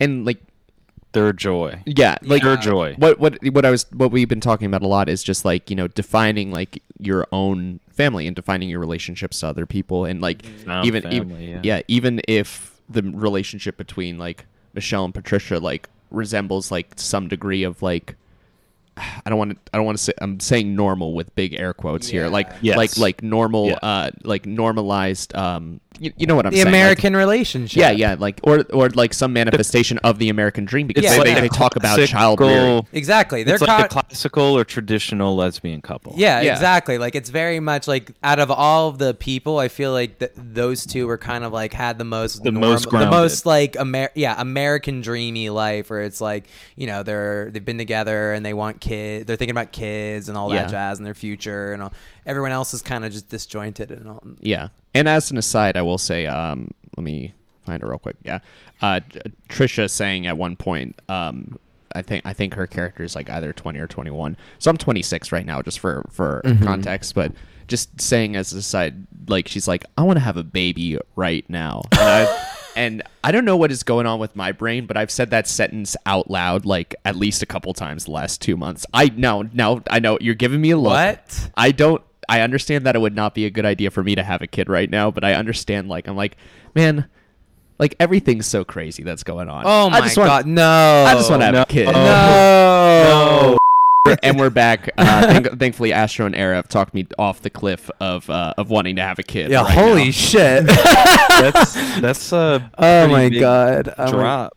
[0.00, 0.40] and like
[1.12, 1.82] Their joy.
[1.86, 2.94] yeah, like Their joy.
[2.98, 5.68] what what what I was what we've been talking about a lot is just like
[5.70, 10.20] you know defining like your own family and defining your relationships to other people and
[10.20, 10.64] like mm-hmm.
[10.66, 11.60] Found even even yeah.
[11.62, 17.62] yeah even if the relationship between like Michelle and Patricia like resembles like some degree
[17.62, 18.14] of like
[18.96, 21.74] I don't want to I don't want to say I'm saying normal with big air
[21.74, 22.76] quotes here like Yes.
[22.76, 23.78] like like normal Yeah.
[23.82, 27.90] uh like normalized um you, you know what I'm the saying The American relationship yeah,
[27.90, 31.40] yeah, like or or like some manifestation of the American dream because It's they, they,
[31.40, 32.86] they talk about classical- child rearing.
[32.92, 36.12] exactly they're It's like a co- classical or traditional lesbian couple.
[36.16, 36.52] Yeah, Yeah.
[36.52, 36.98] exactly.
[36.98, 40.32] Like it's very much like out of all of the people, I feel like th-
[40.36, 44.10] those two were kind of like had the most The most the most like Amer-
[44.14, 46.44] yeah American dreamy life, where it's like
[46.76, 50.36] you know they're they've been together and they want kids, they're thinking about kids and
[50.38, 50.62] all Yeah.
[50.62, 51.92] that jazz and their future and all.
[52.24, 54.22] Everyone else is kind of just disjointed and all.
[54.40, 57.32] Yeah, and as an aside, I will say, um, let me
[57.64, 58.16] find it real quick.
[58.24, 58.38] Yeah,
[58.82, 59.00] uh,
[59.48, 61.58] Trisha saying at one point, um,
[61.94, 64.36] I think I think her character is like either twenty or twenty one.
[64.58, 67.32] So I'm 26 right now, just for for context, but.
[67.68, 71.44] Just saying as an aside, like she's like, I want to have a baby right
[71.50, 71.82] now,
[72.76, 75.48] and I, don't know what is going on with my brain, but I've said that
[75.48, 78.86] sentence out loud like at least a couple times the last two months.
[78.94, 80.92] I know, now I know you're giving me a look.
[80.92, 81.50] What?
[81.56, 82.02] I don't.
[82.28, 84.46] I understand that it would not be a good idea for me to have a
[84.46, 85.88] kid right now, but I understand.
[85.88, 86.36] Like, I'm like,
[86.74, 87.08] man,
[87.78, 89.64] like everything's so crazy that's going on.
[89.66, 91.04] Oh I my just want, god, no!
[91.06, 91.62] I just want to have No.
[91.62, 91.86] a kid.
[91.86, 93.56] No.
[94.22, 94.90] and we're back.
[94.96, 98.70] Uh, thank- thankfully, Astro and Era have talked me off the cliff of uh, of
[98.70, 99.50] wanting to have a kid.
[99.50, 100.10] Yeah, right holy now.
[100.10, 100.66] shit!
[101.28, 103.94] That's that's a oh pretty my big god!
[103.98, 104.56] My- drop.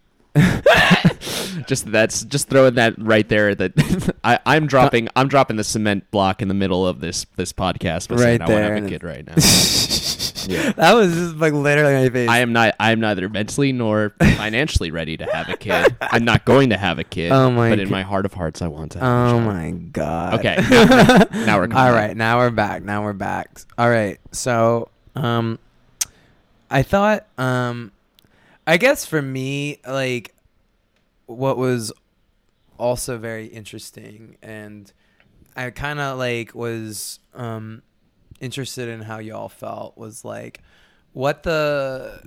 [1.67, 3.55] just that's just throwing that right there.
[3.55, 5.09] That I, I'm dropping.
[5.15, 8.07] I'm dropping the cement block in the middle of this this podcast.
[8.09, 8.75] By saying Right I want to there.
[8.75, 9.33] have a kid right now.
[10.75, 12.29] That was just like literally my face.
[12.29, 12.75] I am not.
[12.79, 15.95] I am neither mentally nor financially ready to have a kid.
[16.01, 17.31] I'm not going to have a kid.
[17.31, 18.99] Oh my But in my heart of hearts, I want to.
[18.99, 20.39] Have Oh my god.
[20.39, 22.83] Okay, now, now we're coming All right, now we're back.
[22.83, 23.61] Now we're back.
[23.77, 24.19] All right.
[24.31, 25.59] So, um
[26.69, 27.91] I thought um
[28.67, 30.35] I guess for me like
[31.25, 31.91] what was
[32.77, 34.91] also very interesting and
[35.55, 37.81] I kind of like was um
[38.39, 40.61] interested in how y'all felt was like
[41.13, 42.21] what the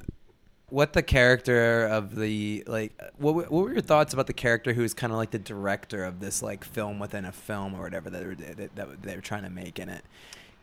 [0.69, 4.95] what the character of the like what, what were your thoughts about the character who's
[4.95, 8.21] kind of like the director of this like film within a film or whatever that
[8.21, 8.35] they were,
[8.75, 10.03] that, they trying to make in it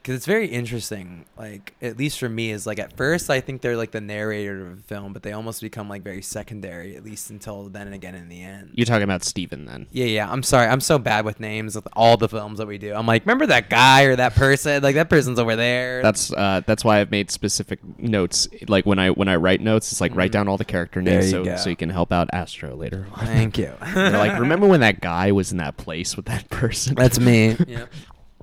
[0.02, 3.62] because it's very interesting like at least for me is like at first i think
[3.62, 7.04] they're like the narrator of the film but they almost become like very secondary at
[7.04, 9.88] least until then and again in the end You're talking about Steven then.
[9.92, 10.32] yeah, yeah.
[10.32, 10.68] I'm sorry.
[10.68, 12.94] I'm so bad with names with all the films that we do.
[12.94, 14.82] I'm like, remember that guy or that person?
[14.82, 16.02] Like that person's over there.
[16.02, 18.48] That's uh, that's why I've made specific notes.
[18.68, 20.34] Like when I when I write notes, it's like write Mhm.
[20.34, 21.56] down all the character names so go.
[21.58, 23.08] so you can help out Astro later.
[23.14, 23.26] on.
[23.26, 23.74] Thank you.
[23.96, 26.96] Like, remember when that guy was in that place with that person?
[26.96, 27.56] That's me.
[27.68, 27.86] yeah.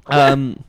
[0.06, 0.62] um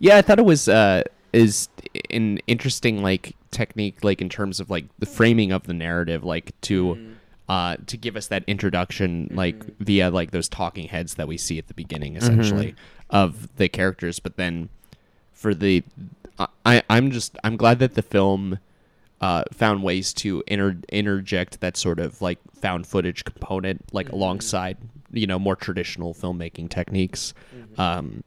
[0.00, 1.68] yeah i thought it was uh is
[2.10, 6.52] an interesting like technique like in terms of like the framing of the narrative like
[6.60, 7.14] to Mhm.
[7.48, 9.74] uh to give us that introduction like Mhm.
[9.80, 12.74] via like those talking heads that we see at the beginning essentially
[13.10, 14.68] of the characters but then
[15.32, 15.82] for the
[16.66, 18.58] I I'm just I'm glad that the film
[19.20, 24.16] uh, found ways to inter- interject that sort of like found footage component like Mm-hmm.
[24.16, 24.76] alongside
[25.12, 27.34] you know more traditional filmmaking techniques.
[27.78, 28.24] Um,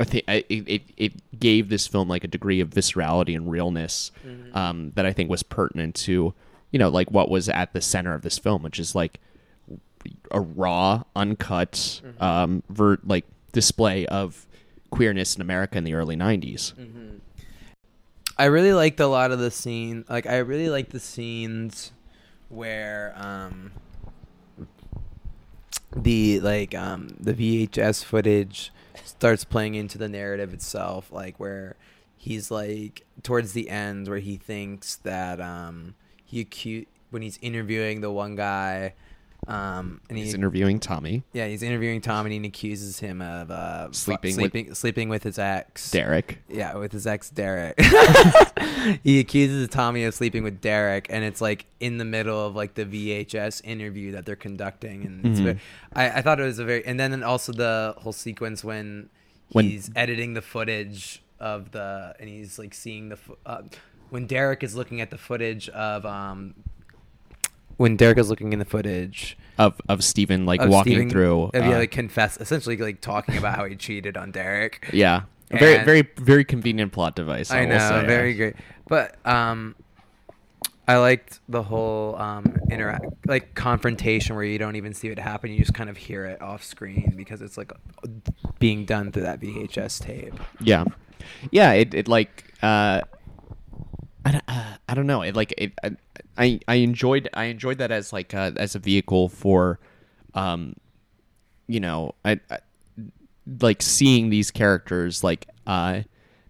[0.00, 3.50] I think I, it, it it gave this film like a degree of viscerality and
[3.50, 4.56] realness Mm-hmm.
[4.56, 6.34] um, that I think was pertinent to
[6.72, 9.20] you know like what was at the center of this film, which is like
[10.30, 14.46] a raw, uncut, um, ver- like display of
[14.90, 16.72] queerness in America in the early '90s.
[18.36, 20.04] I really liked a lot of the scene.
[20.08, 21.92] Like I really liked the scenes
[22.48, 23.70] where um
[25.94, 28.72] the like um the VHS footage
[29.04, 31.76] starts playing into the narrative itself like where
[32.16, 38.00] he's like towards the end where he thinks that um he acu- when he's interviewing
[38.00, 38.94] the one guy
[39.46, 43.50] um and He's he interviewing Tommy, yeah he's interviewing Tommy, and he accuses him of
[43.50, 46.38] uh fu- Sleeping with- sleeping sleeping with his ex Derek.
[46.48, 47.78] yeah, with his ex Derek.
[49.02, 52.74] he accuses Tommy of sleeping with Derek, and it's like in the middle of like
[52.74, 55.44] the VHS interview that they're conducting, and it's Mhm.
[55.44, 55.58] very,
[55.92, 59.10] I, I thought it was a very, and then also the whole sequence when,
[59.52, 63.62] When- he's editing the footage of the, and he's like seeing the, uh,
[64.10, 66.54] when Derek is looking at the footage of, um,
[67.76, 71.42] when Derek is looking in the footage of of Steven like of walking Steven- through.
[71.44, 74.88] of, yeah, uh, like confess, essentially like talking about how he cheated on Derek.
[74.92, 77.50] yeah, a very very very convenient plot device.
[77.50, 78.06] I, I know, say.
[78.06, 78.56] very great.
[78.88, 79.74] But um,
[80.86, 85.50] I liked the whole um interact like confrontation where you don't even see it happen;
[85.52, 87.72] you just kind of hear it off screen because it's like
[88.58, 90.34] being done through that VHS tape.
[90.60, 90.84] Yeah,
[91.50, 91.72] yeah.
[91.72, 93.00] It it like uh,
[94.26, 95.22] I don't, uh, I don't know.
[95.22, 95.72] It like it.
[96.36, 99.78] I, I enjoyed I enjoyed that as like uh, as a vehicle for,
[100.34, 100.74] um,
[101.66, 102.58] you know, I, I
[103.60, 106.00] like seeing these characters like uh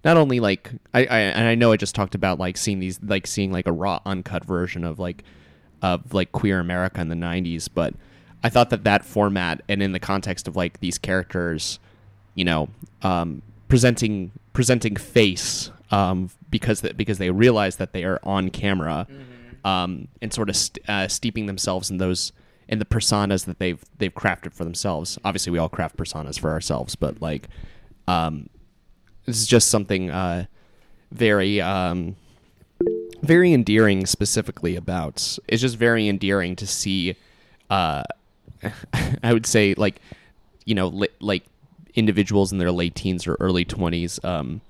[0.05, 3.01] not only like I, I and I know I just talked about like seeing these
[3.03, 5.25] like seeing like a raw uncut version of like
[5.83, 7.95] of like queer America in the 90s but
[8.45, 11.79] I thought that that format and in the context of like these characters
[12.35, 12.69] you know
[13.03, 19.07] um presenting presenting face um because that because they realize that they are on camera
[19.65, 22.33] um and sort of st- uh, steeping themselves in those
[22.69, 25.19] in the personas that they've they've crafted for themselves.
[25.25, 27.49] Obviously we all craft personas for ourselves but like
[28.09, 28.49] um
[29.27, 30.47] this is just something uh,
[31.11, 32.17] very um,
[33.23, 37.17] very endearing specifically about it's just very endearing to see
[37.71, 38.03] uh,
[39.23, 40.01] i would say like
[40.65, 41.45] you know li- like
[41.95, 44.61] individuals in their late teens or early 20s um,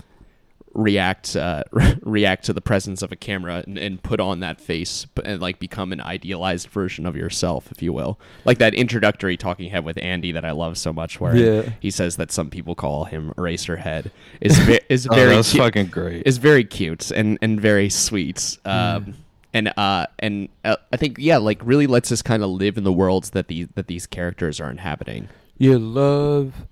[0.74, 1.62] react uh,
[2.02, 5.58] react to the presence of a camera and, and put on that face and like
[5.58, 9.96] become an idealized version of yourself if you will like that introductory talking head with
[10.02, 11.70] andy that i love so much where Yeah.
[11.80, 14.10] he says that some people call him eraserhead
[14.40, 16.22] is ve- is Oh, very cu- fucking great.
[16.26, 18.58] is very cute and and very sweet.
[18.64, 19.14] Um,
[19.52, 22.82] and uh, and uh, I think yeah, like really lets us kind of live in
[22.84, 25.28] the worlds that these that these characters are inhabiting.
[25.58, 26.66] you love,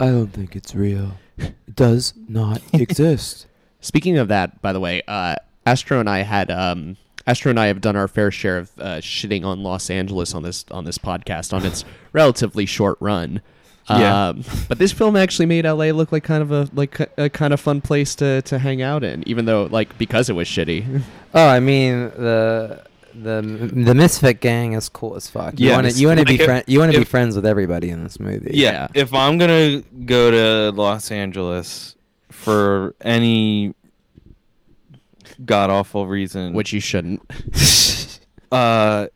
[0.00, 1.12] I don't think it's real.
[1.36, 3.46] It does not exist.
[3.80, 5.36] Speaking of that, by the way, uh,
[5.66, 6.96] Astro and I had um,
[7.26, 10.42] Astro and I have done our fair share of uh, shitting on Los Angeles on
[10.42, 13.42] this on this podcast on its relatively short run.
[13.88, 14.28] Yeah.
[14.28, 17.28] Um, but this film actually made LA look like kind of a like a, a
[17.28, 20.48] kind of fun place to, to hang out in, even though like because it was
[20.48, 21.02] shitty.
[21.34, 22.84] Oh, I mean the
[23.14, 23.40] the
[23.72, 25.58] the Misfit gang is cool as fuck.
[25.58, 27.36] You Yeah, want to you want to like, be friend you want to be friends
[27.36, 28.50] with everybody in this movie.
[28.54, 28.88] yeah, Yeah.
[28.94, 31.96] if I'm gonna go to Los Angeles
[32.30, 33.74] for any
[35.44, 37.22] god awful reason, which you shouldn't.
[38.52, 39.06] uh,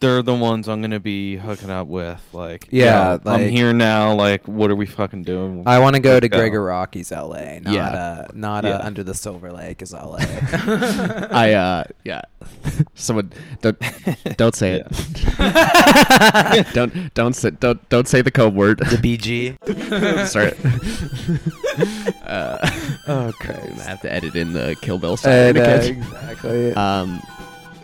[0.00, 2.22] they're the ones I'm gonna be hooking up with.
[2.34, 4.12] Like, Yeah, yo, like- I'm here now.
[4.14, 5.62] Like, what are we fucking doing?
[5.66, 6.36] I want to go to Let's.
[6.36, 7.60] Gregg Araki's L.A.
[7.60, 7.88] Not Yeah.
[7.88, 8.70] uh, not Yeah.
[8.72, 10.20] uh, under the Silver Lake is L.A.
[11.32, 12.20] I uh yeah.
[12.94, 13.32] Someone
[13.62, 13.78] don't
[14.36, 14.86] don't say it.
[16.74, 18.78] don't don't say don't don't say the code word.
[18.78, 19.56] the BG.
[20.26, 20.52] Sorry.
[22.26, 22.58] uh,
[23.06, 23.86] Oh I Christ.
[23.86, 25.56] have to edit in the Kill Bill side.
[25.56, 26.72] And, uh, exactly.
[26.74, 27.22] Um,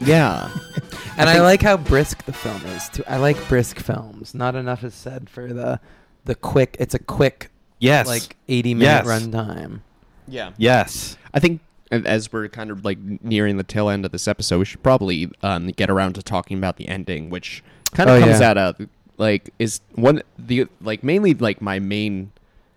[0.01, 0.51] yeah.
[1.19, 3.05] and I, think- like how brisk the film is too.
[3.07, 4.35] I like brisk films.
[4.35, 5.81] Not enough is said for the
[6.25, 6.77] the quick.
[6.81, 9.23] It's a quick yes, like eighty minute Yes.
[9.23, 9.81] runtime.
[10.27, 10.53] Yeah.
[10.57, 11.17] yes.
[11.35, 14.65] I think as we're kind of like nearing the tail end of this episode, we
[14.65, 18.41] should probably um, get around to talking about the ending, which kind of Oh, comes
[18.41, 18.51] yeah.
[18.51, 18.89] out of
[19.19, 22.33] like is one the like mainly like my main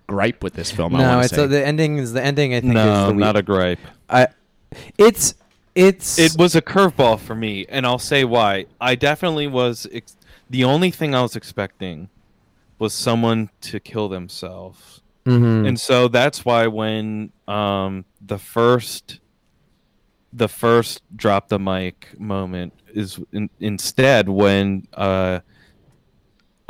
[0.07, 0.93] gripe with this film.
[0.95, 1.43] I no, wanna it's say.
[1.43, 2.53] uh, the ending is the ending.
[2.53, 3.80] I think is No, the not a gripe.
[4.09, 4.28] I.
[4.97, 5.34] It's
[5.78, 8.65] it's It was a curveball for me, and I'll say why.
[8.82, 9.88] I definitely was.
[9.93, 10.17] Ex-
[10.49, 12.09] the only thing I was expecting
[12.80, 15.67] was someone to kill themselves Mhm.
[15.67, 19.19] and so that's why when um the first
[20.32, 25.39] the first drop the mic moment is in, instead when uh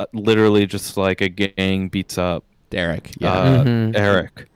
[0.00, 3.12] uh, literally just like a gang beats up Derek.
[3.20, 3.32] Yeah.
[3.32, 3.96] uh, Mhm.
[3.96, 4.48] Eric.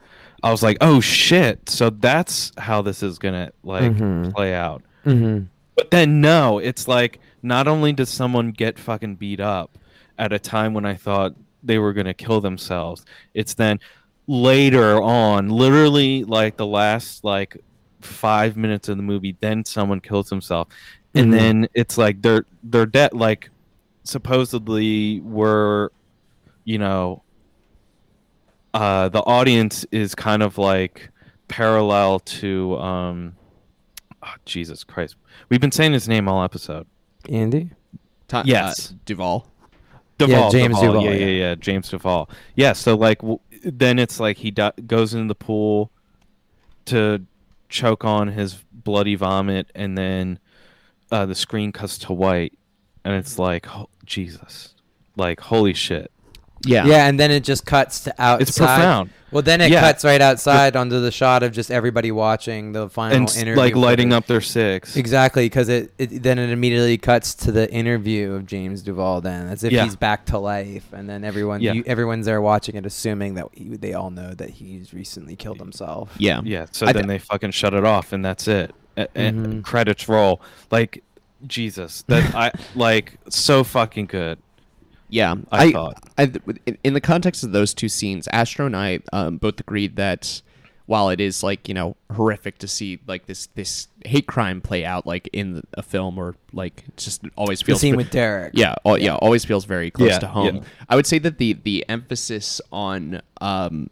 [0.42, 4.32] I was like, "Oh shit!" So that's how this is gonna like Mhm.
[4.34, 4.82] play out.
[5.04, 5.46] Mhm.
[5.76, 9.78] But then no, it's like not only does someone get fucking beat up
[10.18, 13.78] at a time when I thought they were gonna kill themselves, it's then
[14.26, 17.56] later on, literally like the last like
[18.00, 20.68] five minutes of the movie, then someone kills himself,
[21.14, 21.36] and Mhm.
[21.36, 23.12] then it's like they're they're dead.
[23.14, 23.48] Like
[24.04, 25.92] supposedly were,
[26.64, 27.22] you know,
[28.74, 31.10] uh, the audience is kind of like
[31.48, 33.36] parallel to um,
[34.22, 35.16] oh, Jesus Christ.
[35.48, 36.86] We've been saying his name all episode.
[37.28, 37.70] Andy.
[38.28, 38.90] Ti- yes.
[38.90, 39.46] uh, Duval,
[40.18, 41.16] Duvall, James Duval, yeah, yeah.
[41.18, 42.30] yeah, yeah, James Duval.
[42.56, 45.90] Yeah, so like w- then it's like he di- goes into the pool
[46.86, 47.24] to
[47.68, 50.38] choke on his bloody vomit, and then
[51.10, 52.54] uh, the screen cuts to white,
[53.04, 54.74] and it's like ho- Jesus,
[55.16, 56.10] like holy shit,
[56.64, 56.86] Yeah.
[56.86, 58.42] Yeah, and then it just cuts to outside.
[58.42, 59.10] it's profound.
[59.30, 59.80] Well, then it Yeah.
[59.80, 63.56] cuts right outside onto the shot of just everybody watching the final and interview.
[63.56, 64.16] like lighting footage.
[64.18, 64.94] up their six.
[64.94, 69.22] Exactly, because it, it then it immediately cuts to the interview of James Duval.
[69.22, 69.84] Then as if Yeah.
[69.84, 71.72] he's back to life, and then everyone Yeah.
[71.72, 75.60] you, everyone's there watching it, assuming that he, they all know that he's recently killed
[75.60, 76.10] himself.
[76.18, 76.42] Yeah.
[76.44, 78.74] Yeah, so I then th- they fucking shut it off, and that's it.
[78.98, 79.60] A- and mm-hmm.
[79.62, 80.42] credits roll.
[80.70, 81.02] Like
[81.46, 84.38] Jesus, that I like so fucking good.
[85.12, 86.02] Yeah, I thought.
[86.16, 86.32] I,
[86.66, 90.40] in- in the context of those two scenes, Astro and I um, both agreed that
[90.86, 94.84] while it is like you know horrific to see like this this hate crime play
[94.84, 98.52] out like in a film or like just always feels The scene with Derek.
[98.54, 100.56] yeah, al- yeah, always feels very close Yeah, to home.
[100.56, 100.62] yeah.
[100.88, 103.90] I would say that the the emphasis on um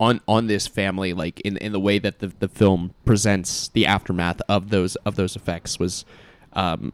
[0.00, 3.84] on on this family like in in the way that the the film presents the
[3.86, 6.04] aftermath of those of those effects was
[6.54, 6.92] um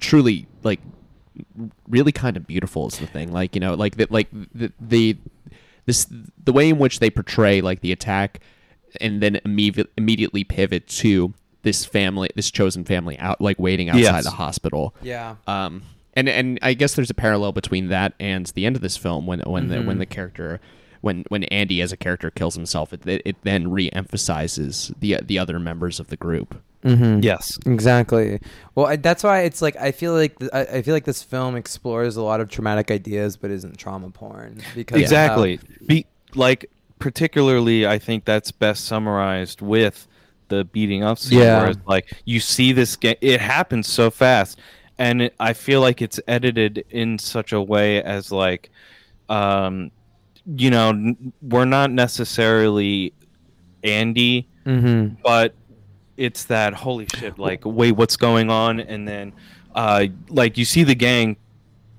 [0.00, 0.80] truly like
[1.88, 5.16] really kind of beautiful is the thing like you know like the, like the, the
[5.86, 6.06] this
[6.44, 8.40] the way in which they portray like the attack
[9.00, 11.32] and then immediately immediately pivot to
[11.62, 14.24] this family this chosen family out like waiting outside Yes.
[14.24, 15.36] the hospital yeah.
[15.46, 15.82] um,
[16.14, 19.26] and and I guess there's a parallel between that and the end of this film
[19.26, 19.86] when when the Mm-hmm.
[19.86, 20.60] when the character
[21.02, 25.38] when when Andy as a character kills himself, it it, it then re-emphasizes the the
[25.38, 26.60] other members of the group.
[26.84, 27.20] Mm-hmm.
[27.22, 28.40] Yes, Exactly.
[28.74, 31.22] Well, I, that's why it's like I feel like th- I, I feel like this
[31.22, 35.60] film explores a lot of traumatic ideas, but isn't trauma porn because how- exactly.
[35.86, 40.06] Be like particularly, I think that's best summarized with
[40.48, 41.38] the beating up scene.
[41.40, 41.60] Yeah.
[41.60, 44.58] where it's like you see this, it happens so fast,
[44.98, 48.70] and it, I feel like it's edited in such a way as like,
[49.28, 49.90] um,
[50.46, 53.12] you know, n- we're not necessarily
[53.84, 55.16] Andy, Mhm.
[55.22, 55.54] but
[56.20, 58.78] it's that holy shit like wait what's going on?
[58.80, 59.32] And then
[59.74, 61.36] uh like you see the gang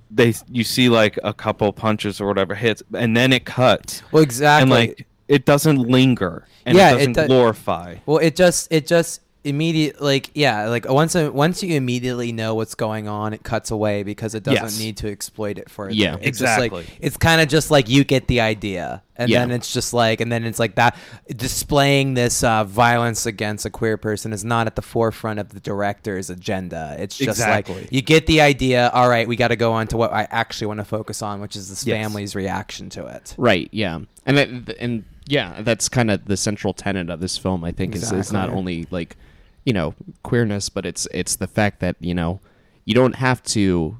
[0.10, 4.04] they you see like a couple punches or whatever hits and then it cuts.
[4.12, 4.62] Well, exactly.
[4.62, 7.96] and like it doesn't linger and Yeah, it it doesn't do- glorify.
[8.06, 12.76] Well, it just it just immediate like yeah like once once you immediately know what's
[12.76, 14.80] going on, it cuts away because it doesn't Yes.
[14.80, 15.94] need to exploit it further.
[15.94, 16.18] Yeah.
[16.22, 16.98] it's just like- Exactly.
[17.02, 19.40] it's kind of just like you get the idea, and Yeah.
[19.40, 20.96] then it's just like and then it's like that
[21.36, 25.60] displaying this uh, violence against a queer person is not at the forefront of the
[25.60, 26.96] director's agenda.
[27.00, 27.76] It's just Exactly.
[27.82, 28.92] like you get the idea.
[28.94, 31.42] All right, we got to go on to what I actually want to focus on,
[31.42, 31.98] which is this Yes.
[31.98, 33.34] family's reaction to it.
[33.38, 33.70] Right.
[33.72, 34.00] Yeah.
[34.26, 37.64] And that, and yeah, that's kind of the central tenet of this film.
[37.64, 39.18] I think is, is not only like
[39.66, 39.94] you know
[40.24, 42.40] queerness, but it's it's the fact that you know
[42.86, 44.00] you don't have to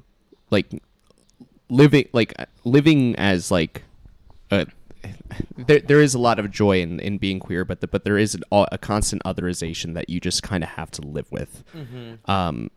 [0.50, 0.82] like
[1.68, 2.34] living like
[2.64, 3.82] living as like
[4.50, 4.66] a
[5.56, 8.18] there, there is a lot of joy in, in being queer, but the, but there
[8.18, 11.64] is an, a constant otherization that you just kind of have to live with.
[12.30, 12.70] Um,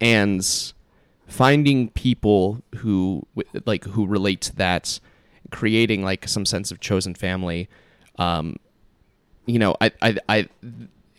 [0.00, 0.72] and
[1.26, 3.26] finding people who
[3.64, 5.00] like who relate to that,
[5.50, 7.68] creating like some sense of chosen family.
[8.18, 8.56] Um,
[9.46, 10.48] you know, I, I, I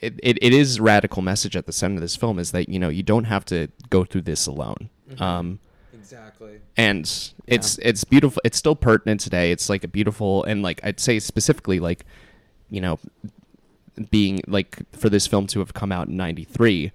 [0.02, 2.80] it, it, it is radical message at the center of this film is that you
[2.80, 4.90] know you don't have to go through this alone.
[5.20, 5.60] Um,
[5.94, 6.60] Exactly.
[6.78, 7.02] and
[7.48, 11.20] it's it's beautiful it's still pertinent today it's like a beautiful and like i'd say
[11.20, 12.06] specifically like
[12.70, 12.98] you know
[14.12, 16.92] being like for this film to have come out in 93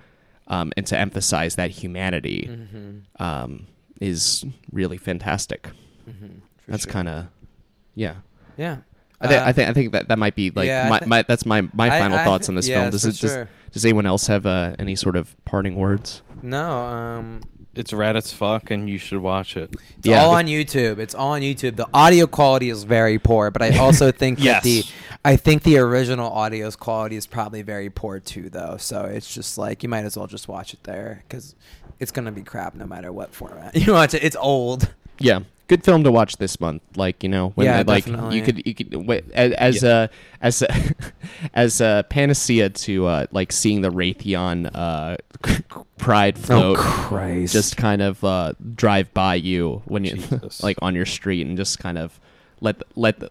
[0.49, 3.23] um, and to emphasize that humanity Mm-hmm.
[3.23, 3.67] um,
[4.01, 5.69] is really fantastic
[6.69, 7.27] that's kind of
[7.95, 8.17] yeah
[8.57, 8.79] Yeah.
[9.23, 11.07] I, th- Uh, I think I think that that might be like yeah, my, thi-
[11.07, 12.91] my that's my my final I thoughts on this yeah, film.
[12.91, 13.49] Does it does, sure.
[13.73, 16.23] does anyone else have uh, any sort of parting words?
[16.43, 17.41] No, um,
[17.75, 19.75] it's rad as fuck, and you should watch it.
[19.99, 20.23] It's Yeah.
[20.25, 20.99] all on YouTube.
[20.99, 21.77] It's all on YouTube.
[21.77, 24.63] The audio quality is very poor, but I also think Yes.
[24.63, 24.85] that the
[25.25, 28.77] I think the original audio's quality is probably very poor too, though.
[28.79, 31.55] So it's just like you might as well just watch it there because
[32.01, 34.25] it's gonna be crap no matter what format you watch it.
[34.25, 34.93] It's old.
[35.23, 36.83] Yeah, good film to watch this month.
[36.97, 38.37] Like you know, when Yeah, uh, like definitely.
[38.39, 40.11] you could you could wait, as as a
[40.41, 40.75] as a
[41.55, 45.17] as a panacea to uh, like seeing the Raytheon uh,
[45.99, 46.77] Pride float.
[46.79, 46.83] Oh,
[47.53, 50.19] Just kind of uh, drive by you when you
[50.63, 52.19] like on your street and just kind of
[52.61, 53.31] let the, let the,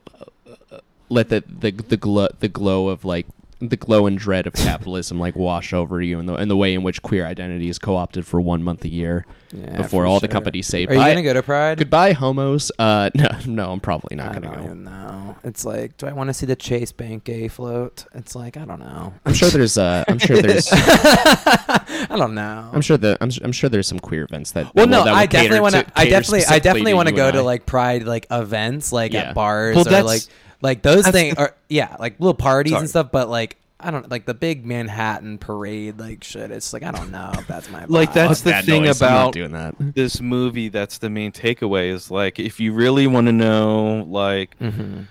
[0.71, 0.79] uh,
[1.09, 3.27] let the the the glow the glow of like
[3.61, 6.73] the glow and dread of capitalism like wash over you and the and the way
[6.73, 10.19] in which queer identity is co-opted for one month a year Yeah, before for all
[10.19, 11.77] the companies say Are you gonna go to Pride?
[11.77, 15.35] goodbye homos uh no no i'm probably not I gonna go know.
[15.43, 18.05] It's like, do I want to see the Chase Bank gay float?
[18.13, 19.13] It's like, I don't know.
[19.25, 22.69] i'm sure there's uh i'm sure there's I don't know.
[22.73, 25.13] i'm sure that I'm, I'm sure there's some queer events that Well, that no, that
[25.13, 25.83] I definitely want to.
[25.83, 29.29] to- I definitely, I definitely want to go to like Pride like events, like Yeah.
[29.29, 30.21] at bars Well, or like
[30.61, 31.35] like those that's things.
[31.37, 32.81] are yeah, like little parties Sorry.
[32.81, 33.11] and stuff.
[33.11, 36.51] But like, I don't like the big Manhattan parade, like shit.
[36.51, 38.13] It's like I don't know if that's my Like, vibe.
[38.13, 40.69] that's the Bad thing noise, about doing that this movie.
[40.69, 41.89] That's the main takeaway.
[41.91, 45.07] Is like if you really want to know, like, Mhm.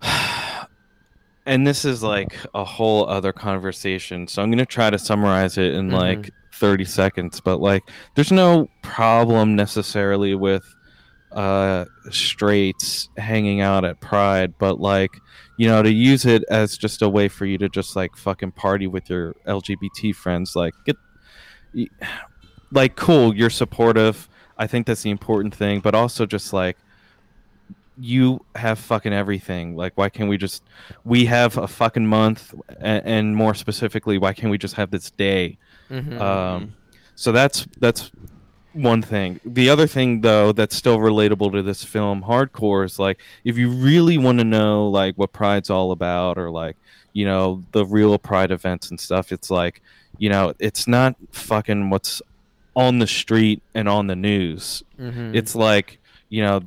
[1.46, 4.28] and this is like a whole other conversation.
[4.28, 5.94] So I'm gonna try to summarize it in Mhm.
[5.98, 7.40] like 30 seconds.
[7.40, 7.82] But like,
[8.14, 10.62] there's no problem necessarily with
[11.32, 15.10] uh straights hanging out at Pride, but like,
[15.56, 18.52] you know, to use it as just a way for you to just like fucking
[18.52, 20.96] party with your LGBT friends, like get,
[22.70, 24.28] like, cool, you're supportive.
[24.58, 26.76] I think that's the important thing, but also just like
[27.98, 29.76] you have fucking everything.
[29.76, 30.62] Like, why can't we just?
[31.04, 35.10] We have a fucking month, and, and more specifically, why can't we just have this
[35.10, 35.58] day?
[35.90, 36.20] Mhm.
[36.20, 36.74] Um,
[37.14, 38.10] so that's that's
[38.74, 39.40] one thing.
[39.44, 43.70] The other thing, though, that's still relatable to this film, hardcore, is like if you
[43.70, 46.76] really want to know like what Pride's all about, or like
[47.12, 49.32] you know the real Pride events and stuff.
[49.32, 49.82] It's like
[50.18, 52.22] you know it's not fucking what's
[52.74, 54.82] on the street and on the news.
[54.98, 55.34] Mhm.
[55.34, 55.98] It's like
[56.28, 56.62] you know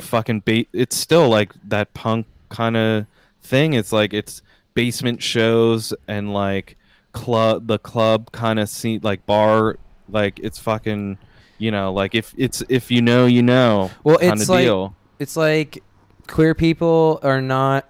[0.00, 3.04] fucking ba- it's still like that punk kind of
[3.42, 4.40] thing it's like it's
[4.72, 6.76] basement shows and like
[7.12, 9.76] club the club kind of scene like bar
[10.08, 11.18] like it's fucking
[11.60, 15.36] you know like if it's if you know you know Well, it's like- deal it's
[15.36, 15.82] like
[16.26, 17.86] queer people are not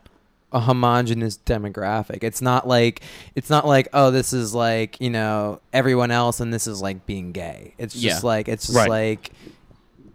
[0.52, 2.24] a homogenous demographic.
[2.24, 3.02] It's not like
[3.36, 7.06] it's not like oh this is like you know everyone else and this is like
[7.06, 7.74] being gay.
[7.78, 8.26] It's just Yeah.
[8.28, 8.90] like it's just Right.
[8.90, 9.30] like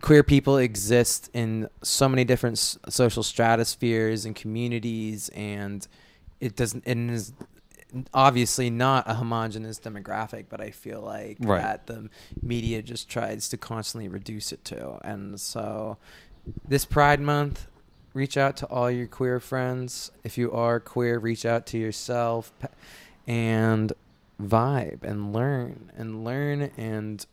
[0.01, 5.87] queer people exist in so many different s- social stratospheres and communities and
[6.41, 7.31] it doesn't and is
[8.13, 11.61] obviously not a homogenous demographic but i feel like Right.
[11.61, 12.09] that the
[12.41, 14.99] media just tries to constantly reduce it to.
[15.07, 15.97] And so
[16.67, 17.67] this pride month
[18.13, 20.11] reach out to all your queer friends.
[20.23, 22.51] If you are queer reach out to yourself
[23.27, 23.91] and
[24.41, 27.25] vibe and learn and learn and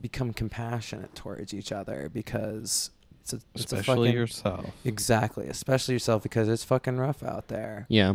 [0.00, 2.90] become compassionate towards each other because
[3.22, 4.66] it's a, it's a especially fucking, yourself.
[4.84, 7.86] Exactly especially yourself because it's fucking rough out there.
[7.88, 8.14] Yeah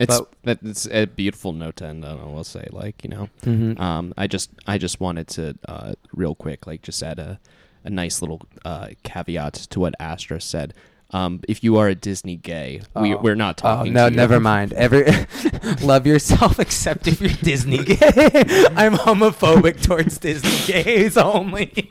[0.00, 3.28] it's But- it's a beautiful note to end on i will say like you know
[3.42, 3.80] mm-hmm.
[3.80, 7.38] Um, I just I just wanted to uh, real quick like just add a,
[7.84, 10.74] a nice little uh, caveat to what Astro said.
[11.12, 13.20] Um, if you are a Disney gay, we, Oh.
[13.20, 13.92] we're not Oh talking.
[13.94, 14.16] no, to you.
[14.16, 14.72] never mind.
[14.74, 15.04] Every
[15.82, 17.96] love yourself except if you're Disney gay.
[18.76, 21.90] I'm homophobic towards Disney gays only.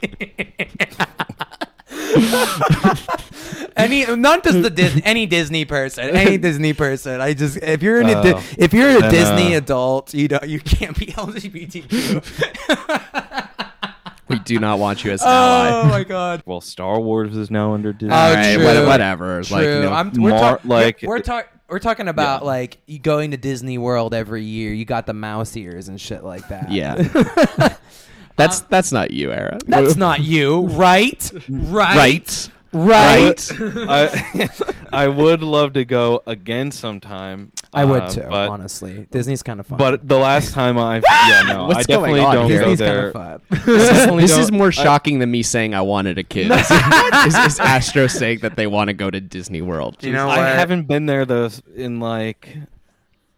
[3.76, 7.22] any not just the Disney any Disney person, any Disney person.
[7.22, 8.44] I just if you're in a Di- Oh.
[8.58, 12.24] if you're a Then, Disney uh, adult, you don't you can't be LGBTQ.
[14.28, 15.90] We do not want you as an oh ally.
[15.90, 16.44] my god.
[16.46, 18.64] well star wars is now under disney Oh, All right, true.
[18.66, 19.42] what- whatever.
[19.42, 19.56] True.
[19.58, 22.48] Like you know, I'm, we're, more talk- like- we're, we're, we're talking about Yeah.
[22.48, 24.72] like you going to Disney World every year.
[24.74, 26.72] You got the mouse ears and shit like that.
[26.72, 26.96] yeah.
[28.40, 29.60] That's that's not you, Era.
[29.68, 31.32] That's not you, right?
[31.50, 31.96] Right.
[31.98, 32.50] right.
[32.72, 33.52] Right.
[33.60, 34.50] I,
[34.94, 39.08] I would love to go again sometime I would uh, too, but honestly.
[39.10, 39.80] Disney's kind of fun.
[39.80, 42.60] but the last time i yeah no What's i definitely going on don't here?
[42.60, 43.42] go Disney's kind there of fun.
[43.76, 46.52] Definitely This don't- is more I- shocking than me saying I wanted a kid.
[46.52, 50.04] is, is Astro saying that they want to go to Disney World?
[50.04, 52.56] You know I haven't been there though in like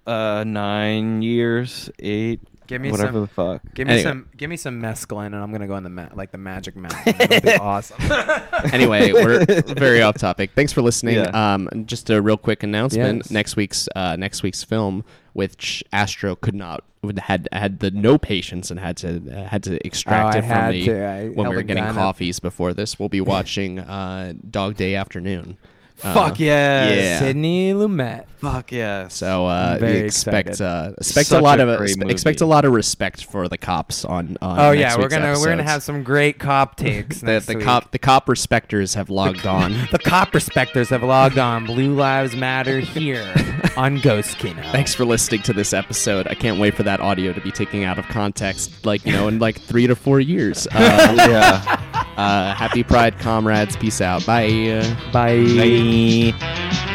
[0.05, 2.41] uh nine years, eight.
[2.71, 3.21] Give me whatever some.
[3.21, 3.61] the fuck.
[3.75, 4.03] Give me Anyway.
[4.09, 4.29] some.
[4.37, 6.99] Give me some mescaline, and I'm gonna go in the ma- like the Magic Mountain.
[7.17, 7.97] That'd be awesome.
[8.73, 10.51] anyway, we're very off topic.
[10.55, 11.15] Thanks for listening.
[11.15, 11.53] Yeah.
[11.53, 13.31] Um, just a real quick announcement: Yes.
[13.31, 15.03] next week's uh, next week's film,
[15.33, 16.83] which Astro could not
[17.17, 20.41] had had the no patience and had to uh, had to extract Oh, I it
[20.41, 22.01] from had me when we were getting gun up.
[22.01, 22.97] coffees before this.
[22.97, 25.57] We'll be watching uh, Dog Day Afternoon.
[26.03, 26.97] Uh, Fuck yes.
[26.97, 27.19] yeah.
[27.19, 28.25] Sidney Lumet.
[28.37, 29.07] Fuck yeah.
[29.07, 32.45] So uh, I'm very expect uh, expect Such a lot a of uh, expect a
[32.47, 34.35] lot of respect for the cops on.
[34.41, 37.19] on Oh next yeah, we're gonna we're gonna have some great cop takes.
[37.19, 37.65] the next the week.
[37.65, 39.71] cop the cop respecters have logged on.
[39.91, 41.65] The cop respecters have logged on.
[41.65, 43.31] Blue Lives Matter here
[43.77, 44.61] on Ghost Kino.
[44.71, 46.27] Thanks for listening to this episode.
[46.27, 49.27] I can't wait for that audio to be taken out of context, like you know,
[49.27, 50.65] in like three to four years.
[50.67, 52.03] Uh, yeah.
[52.17, 53.75] uh, happy Pride, comrades.
[53.75, 54.25] Peace out.
[54.25, 54.81] Bye.
[55.11, 55.43] Bye.
[55.45, 56.90] Bye me.